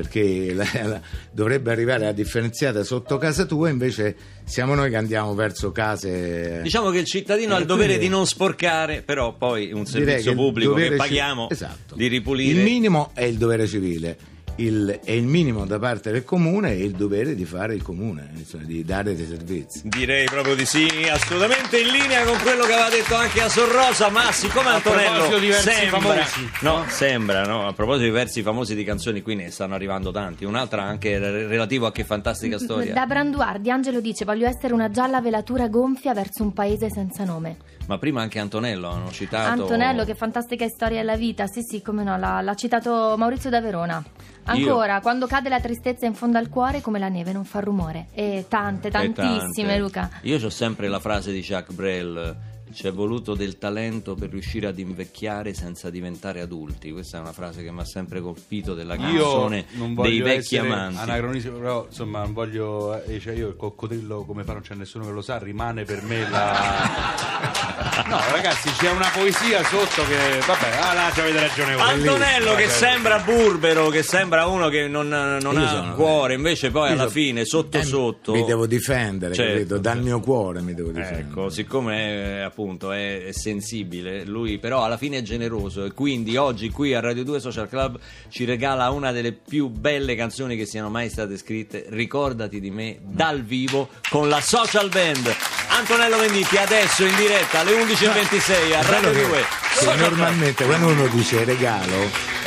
Perché 0.00 0.54
la- 0.54 0.68
la- 0.84 1.00
dovrebbe 1.32 1.72
arrivare 1.72 2.04
la 2.04 2.12
differenziata 2.12 2.84
sotto 2.84 3.18
casa 3.18 3.44
tua, 3.46 3.68
invece 3.68 4.14
siamo 4.44 4.74
noi 4.74 4.90
che 4.90 4.96
andiamo 4.96 5.34
verso 5.34 5.72
case. 5.72 6.60
Diciamo 6.62 6.90
che 6.90 6.98
il 6.98 7.04
cittadino 7.04 7.54
ha 7.54 7.56
il 7.58 7.64
Eh, 7.64 7.66
dovere 7.66 7.86
quindi- 7.94 8.04
di 8.04 8.10
non 8.10 8.26
sporcare, 8.26 9.02
però 9.02 9.34
poi 9.34 9.72
un 9.72 9.86
servizio 9.86 10.34
pubblico 10.34 10.74
che 10.74 10.82
dovere 10.82 10.90
ci- 11.02 11.08
paghiamo 11.08 11.50
Esatto. 11.50 11.96
di 11.96 12.06
ripulire. 12.06 12.50
Il 12.58 12.62
minimo 12.62 13.10
è 13.14 13.24
il 13.24 13.36
dovere 13.38 13.66
civile, 13.66 14.16
il, 14.58 15.00
è 15.04 15.10
il 15.12 15.24
minimo 15.24 15.66
da 15.66 15.78
parte 15.78 16.10
del 16.10 16.24
comune 16.24 16.72
e 16.72 16.82
il 16.84 16.92
dovere 16.92 17.34
di 17.34 17.44
fare 17.44 17.74
il 17.74 17.82
comune, 17.82 18.30
insomma, 18.34 18.64
di 18.64 18.84
dare 18.84 19.14
dei 19.14 19.26
servizi. 19.26 19.82
Direi 19.84 20.26
proprio 20.26 20.54
di 20.54 20.64
sì, 20.64 20.86
assolutamente 21.10 21.78
in 21.78 21.88
linea 21.88 22.24
con 22.24 22.36
quello 22.38 22.64
che 22.64 22.72
aveva 22.72 22.88
detto 22.88 23.14
anche 23.14 23.40
a 23.40 23.48
Sorrosa, 23.48 24.08
ma 24.10 24.30
siccome 24.32 24.68
A 24.68 24.74
Antonello 24.74 25.10
proposito 25.10 25.38
di 25.38 25.46
versi 25.48 25.70
sembra, 25.70 26.00
famosi. 26.00 26.50
no, 26.62 26.84
sembra, 26.88 27.42
no? 27.44 27.66
a 27.68 27.72
proposito 27.72 28.04
di 28.04 28.10
versi 28.10 28.42
famosi 28.42 28.74
di 28.74 28.84
canzoni, 28.84 29.22
qui 29.22 29.34
ne 29.36 29.50
stanno 29.50 29.74
arrivando 29.74 30.10
tanti, 30.10 30.44
un'altra 30.44 30.82
anche 30.82 31.18
re- 31.18 31.46
relativo 31.46 31.86
a 31.86 31.92
che 31.92 32.04
fantastica 32.04 32.58
storia. 32.58 32.92
Da 32.92 33.06
Branduardi 33.06 33.70
Angelo 33.70 34.00
dice 34.00 34.24
voglio 34.24 34.46
essere 34.46 34.74
una 34.74 34.90
gialla 34.90 35.20
velatura 35.20 35.68
gonfia 35.68 36.14
verso 36.14 36.42
un 36.42 36.52
paese 36.52 36.90
senza 36.90 37.24
nome. 37.24 37.56
Ma 37.86 37.96
prima 37.96 38.20
anche 38.20 38.38
Antonello 38.38 38.90
hanno 38.90 39.10
citato 39.10 39.62
Antonello, 39.62 40.04
che 40.04 40.14
fantastica 40.14 40.66
storia 40.68 40.98
della 40.98 41.16
vita. 41.16 41.46
Sì, 41.46 41.62
sì, 41.62 41.80
come 41.80 42.02
no, 42.02 42.18
l'ha, 42.18 42.42
l'ha 42.42 42.54
citato 42.54 43.14
Maurizio 43.16 43.48
da 43.48 43.62
Verona. 43.62 44.04
Ancora, 44.52 45.00
quando 45.00 45.26
cade 45.26 45.48
la 45.48 45.60
tristezza 45.60 46.06
in 46.06 46.14
fondo 46.14 46.38
al 46.38 46.48
cuore, 46.48 46.80
come 46.80 46.98
la 46.98 47.08
neve 47.08 47.32
non 47.32 47.44
fa 47.44 47.60
rumore. 47.60 48.06
E 48.12 48.46
tante, 48.48 48.88
E 48.88 48.90
tantissime, 48.90 49.68
tante. 49.68 49.78
Luca. 49.78 50.10
Io 50.22 50.44
ho 50.44 50.50
sempre 50.50 50.88
la 50.88 51.00
frase 51.00 51.32
di 51.32 51.40
Jacques 51.40 51.74
Brel. 51.76 52.36
Ci 52.78 52.86
è 52.86 52.92
voluto 52.92 53.34
del 53.34 53.58
talento 53.58 54.14
per 54.14 54.30
riuscire 54.30 54.68
ad 54.68 54.78
invecchiare 54.78 55.52
senza 55.52 55.90
diventare 55.90 56.40
adulti. 56.40 56.92
Questa 56.92 57.18
è 57.18 57.20
una 57.20 57.32
frase 57.32 57.64
che 57.64 57.72
mi 57.72 57.80
ha 57.80 57.84
sempre 57.84 58.20
colpito 58.20 58.74
della 58.74 58.96
canzone 58.96 59.64
dei 60.00 60.20
vecchi 60.20 60.58
amanti. 60.58 61.00
anacronismo, 61.00 61.58
però 61.58 61.86
insomma 61.88 62.20
non 62.20 62.32
voglio. 62.34 63.02
eh, 63.02 63.18
cioè 63.18 63.34
io 63.34 63.48
il 63.48 63.56
coccodrillo 63.56 64.24
come 64.24 64.44
fa 64.44 64.52
non 64.52 64.62
c'è 64.62 64.76
nessuno 64.76 65.06
che 65.06 65.10
lo 65.10 65.22
sa, 65.22 65.38
rimane 65.38 65.82
per 65.82 66.04
me 66.04 66.30
la. 66.30 67.56
No, 68.08 68.16
ragazzi, 68.30 68.70
c'è 68.70 68.90
una 68.92 69.10
poesia 69.12 69.62
sotto 69.64 70.04
che. 70.06 70.38
Vabbè, 70.46 70.76
ah, 70.80 70.94
là 70.94 71.10
ci 71.12 71.20
avete 71.20 71.40
ragione 71.40 71.74
voi. 71.74 71.82
Antonello 71.82 72.54
che 72.54 72.66
Vabbè. 72.66 72.74
sembra 72.76 73.18
burbero, 73.18 73.88
che 73.88 74.02
sembra 74.04 74.46
uno 74.46 74.68
che 74.68 74.86
non, 74.86 75.08
non 75.08 75.56
ha 75.56 75.68
sono- 75.68 75.94
cuore, 75.94 76.34
invece 76.34 76.70
poi 76.70 76.92
alla 76.92 77.04
so- 77.04 77.10
fine, 77.10 77.44
sotto 77.44 77.76
eh, 77.76 77.82
sotto... 77.82 78.32
Mi 78.32 78.44
devo 78.44 78.66
difendere, 78.66 79.34
Certo, 79.34 79.52
capito? 79.52 79.78
Dal 79.78 79.94
certo. 79.94 80.08
mio 80.08 80.20
cuore 80.20 80.60
mi 80.60 80.74
devo 80.74 80.90
difendere. 80.92 81.20
Ecco, 81.22 81.50
siccome 81.50 82.38
è, 82.38 82.40
appunto 82.40 82.66
è, 82.76 83.24
è 83.24 83.32
sensibile, 83.32 84.24
lui 84.24 84.58
però 84.58 84.84
alla 84.84 84.96
fine 84.96 85.18
è 85.18 85.22
generoso 85.22 85.84
e 85.84 85.92
quindi 85.92 86.36
oggi 86.36 86.70
qui 86.70 86.94
a 86.94 87.00
Radio 87.00 87.24
2 87.24 87.40
Social 87.40 87.68
Club 87.68 87.98
ci 88.28 88.44
regala 88.44 88.90
una 88.90 89.10
delle 89.12 89.32
più 89.32 89.68
belle 89.68 90.14
canzoni 90.14 90.56
che 90.56 90.66
siano 90.66 90.90
mai 90.90 91.08
state 91.08 91.36
scritte, 91.38 91.86
Ricordati 91.88 92.60
di 92.60 92.70
me, 92.70 92.98
dal 93.02 93.42
vivo 93.42 93.88
con 94.10 94.28
la 94.28 94.40
Social 94.40 94.88
Band. 94.90 95.34
Antonello 95.70 96.18
Venditti 96.18 96.56
adesso 96.56 97.04
in 97.04 97.14
diretta 97.16 97.60
alle 97.60 97.72
11.26 97.82 98.74
a 98.74 98.82
Radio 98.82 99.10
che- 99.12 99.26
2 99.26 99.44
che 99.78 99.94
normalmente 99.96 100.64
quando 100.64 100.88
uno 100.88 101.06
dice 101.06 101.44
regalo 101.44 101.94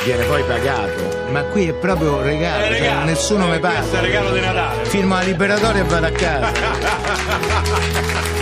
viene 0.04 0.24
poi 0.24 0.42
pagato, 0.44 1.30
ma 1.30 1.42
qui 1.44 1.68
è 1.68 1.72
proprio 1.72 2.20
regalo, 2.20 2.64
È 2.64 2.68
cioè 2.68 2.78
regalo. 2.80 3.04
nessuno 3.06 3.46
mi 3.48 3.54
Eh, 3.56 3.60
questo 3.60 3.80
paga. 3.90 3.98
è 3.98 4.00
regalo 4.02 4.32
di 4.32 4.40
Natale. 4.40 4.84
Firmo 4.84 5.14
la 5.14 5.22
liberatoria 5.22 5.80
e 5.82 5.84
vado 5.84 6.06
a 6.06 6.10
casa. 6.10 6.52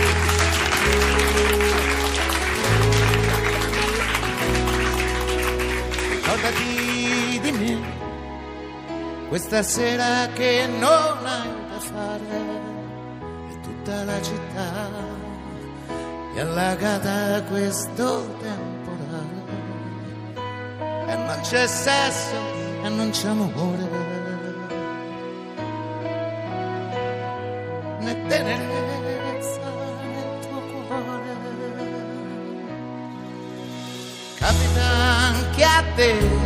questa 9.31 9.63
sera 9.63 10.27
che 10.33 10.67
non 10.67 11.25
hai 11.25 11.49
da 11.69 11.79
fare 11.79 12.39
e 13.49 13.59
tutta 13.61 14.03
la 14.03 14.21
città 14.21 14.89
è 16.35 16.39
allagata 16.41 17.29
da 17.29 17.43
questo 17.43 18.27
temporale. 18.41 19.43
E 21.07 21.15
non 21.15 21.39
c'è 21.43 21.65
sesso 21.65 22.35
e 22.83 22.89
non 22.89 23.09
c'è 23.11 23.29
amore. 23.29 23.87
Né 27.99 28.27
tenerezza 28.27 29.61
nel 30.13 30.39
tuo 30.41 30.59
cuore. 30.87 31.35
Capita 34.35 34.81
anche 34.81 35.63
a 35.63 35.83
te 35.95 36.40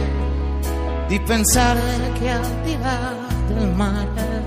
di 1.07 1.19
pensare 1.19 2.11
che 2.13 2.29
al 2.29 2.61
di 2.63 2.77
là 2.81 3.13
del 3.47 3.67
mare 3.69 4.43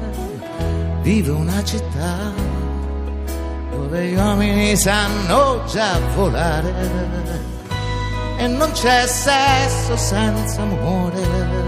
vive 1.02 1.30
una 1.30 1.62
città 1.62 2.32
dove 3.70 4.06
gli 4.06 4.16
uomini 4.16 4.76
sanno 4.76 5.64
già 5.66 5.98
volare 6.14 6.74
e 8.38 8.46
non 8.46 8.70
c'è 8.72 9.06
sesso 9.06 9.96
senza 9.96 10.62
amore. 10.62 11.66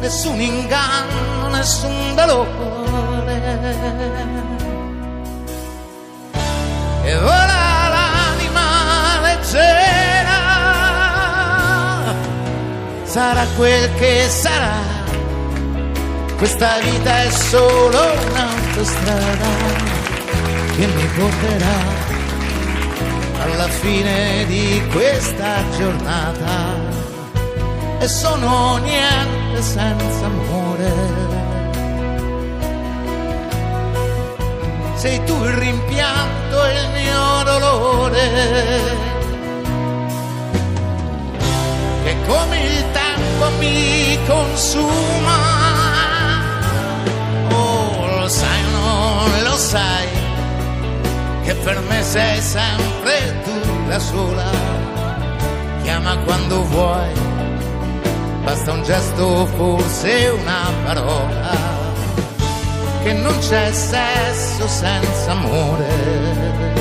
Nessun 0.00 0.40
inganno 0.40 1.48
nessun 1.48 2.14
dolore. 2.14 3.34
E 7.04 7.18
vola 7.18 7.65
sarà 13.16 13.46
quel 13.56 13.94
che 13.94 14.28
sarà. 14.28 14.76
Questa 16.36 16.80
vita 16.80 17.22
è 17.22 17.30
solo 17.30 17.98
un'autostrada 18.28 19.50
che 20.76 20.86
mi 20.86 21.06
porterà 21.16 21.78
alla 23.42 23.68
fine 23.68 24.44
di 24.44 24.82
questa 24.92 25.64
giornata. 25.78 26.74
E 28.00 28.06
sono 28.06 28.76
niente 28.82 29.62
senza 29.62 30.26
amore. 30.26 30.92
Sei 34.96 35.24
tu 35.24 35.42
il 35.42 35.52
rimpianto 35.52 36.64
e 36.66 36.72
il 36.82 36.88
mio 36.90 37.42
dolore 37.44 39.15
che 42.06 42.16
come 42.24 42.62
il 42.62 42.84
tempo 42.92 43.50
mi 43.58 44.16
consuma. 44.28 45.38
Oh 47.50 48.20
lo 48.20 48.28
sai 48.28 48.62
o 48.64 48.68
non 48.68 49.42
lo 49.42 49.56
sai 49.56 50.06
che 51.42 51.54
per 51.54 51.80
me 51.88 52.02
sei 52.04 52.40
sempre 52.40 53.40
tu 53.42 53.88
la 53.88 53.98
sola. 53.98 54.50
Chiama 55.82 56.16
quando 56.18 56.62
vuoi 56.66 57.12
basta 58.44 58.70
un 58.70 58.84
gesto 58.84 59.46
forse 59.56 60.28
una 60.28 60.70
parola. 60.84 61.74
Che 63.02 63.12
non 63.14 63.36
c'è 63.40 63.72
sesso 63.72 64.68
senza 64.68 65.32
amore. 65.32 66.75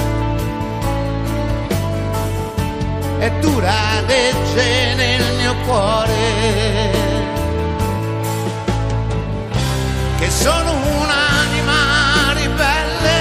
E 3.18 3.32
dura 3.40 4.02
legge 4.06 4.94
nel 4.96 5.24
mio 5.38 5.56
cuore, 5.66 6.92
che 10.20 10.30
sono 10.30 10.72
un'anima 10.74 12.34
ribelle. 12.34 13.20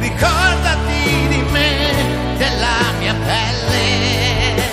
Ricordati 0.00 1.28
di 1.28 1.42
me, 1.50 1.92
della 2.36 2.92
mia 2.98 3.14
pelle. 3.14 4.68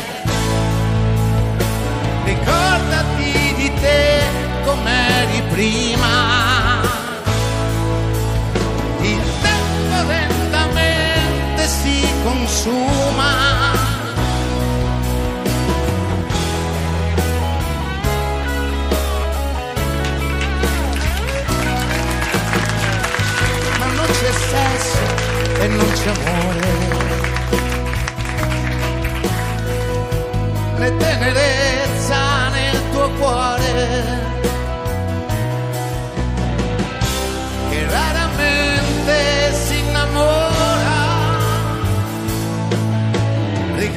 Ricordati 2.24 3.54
di 3.56 3.72
te 3.80 4.22
com'eri 4.66 5.42
prima. 5.50 6.37
consuma. 12.58 13.32
Ma 23.80 23.86
non 23.86 24.06
c'è 24.08 24.32
sesso 24.32 25.06
e 25.62 25.67
non 25.67 25.91
c'è 25.91 26.10
amore. 26.10 26.65
Le 30.78 30.98
tenere 30.98 31.47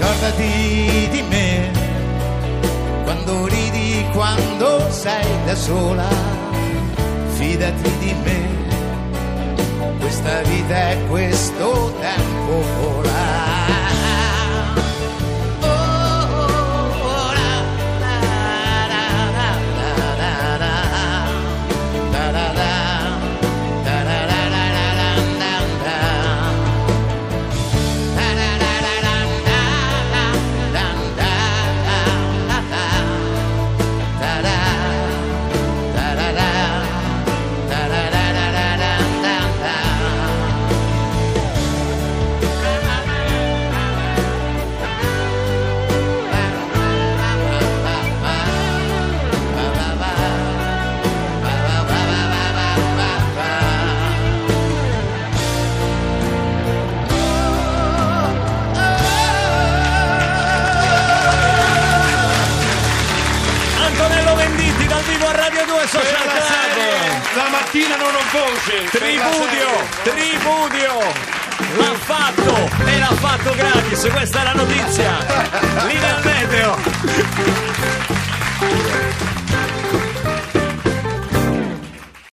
ricordati 0.01 1.09
di 1.11 1.23
me, 1.29 1.71
quando 3.05 3.47
ridi, 3.47 4.07
quando 4.13 4.91
sei 4.91 5.27
da 5.45 5.55
sola, 5.55 6.09
fidati 7.35 7.91
di 7.99 8.15
me, 8.25 9.99
questa 9.99 10.41
vita 10.43 10.91
è 10.91 10.99
questo 11.07 11.95
tempo 12.01 12.65
volare. 12.81 13.30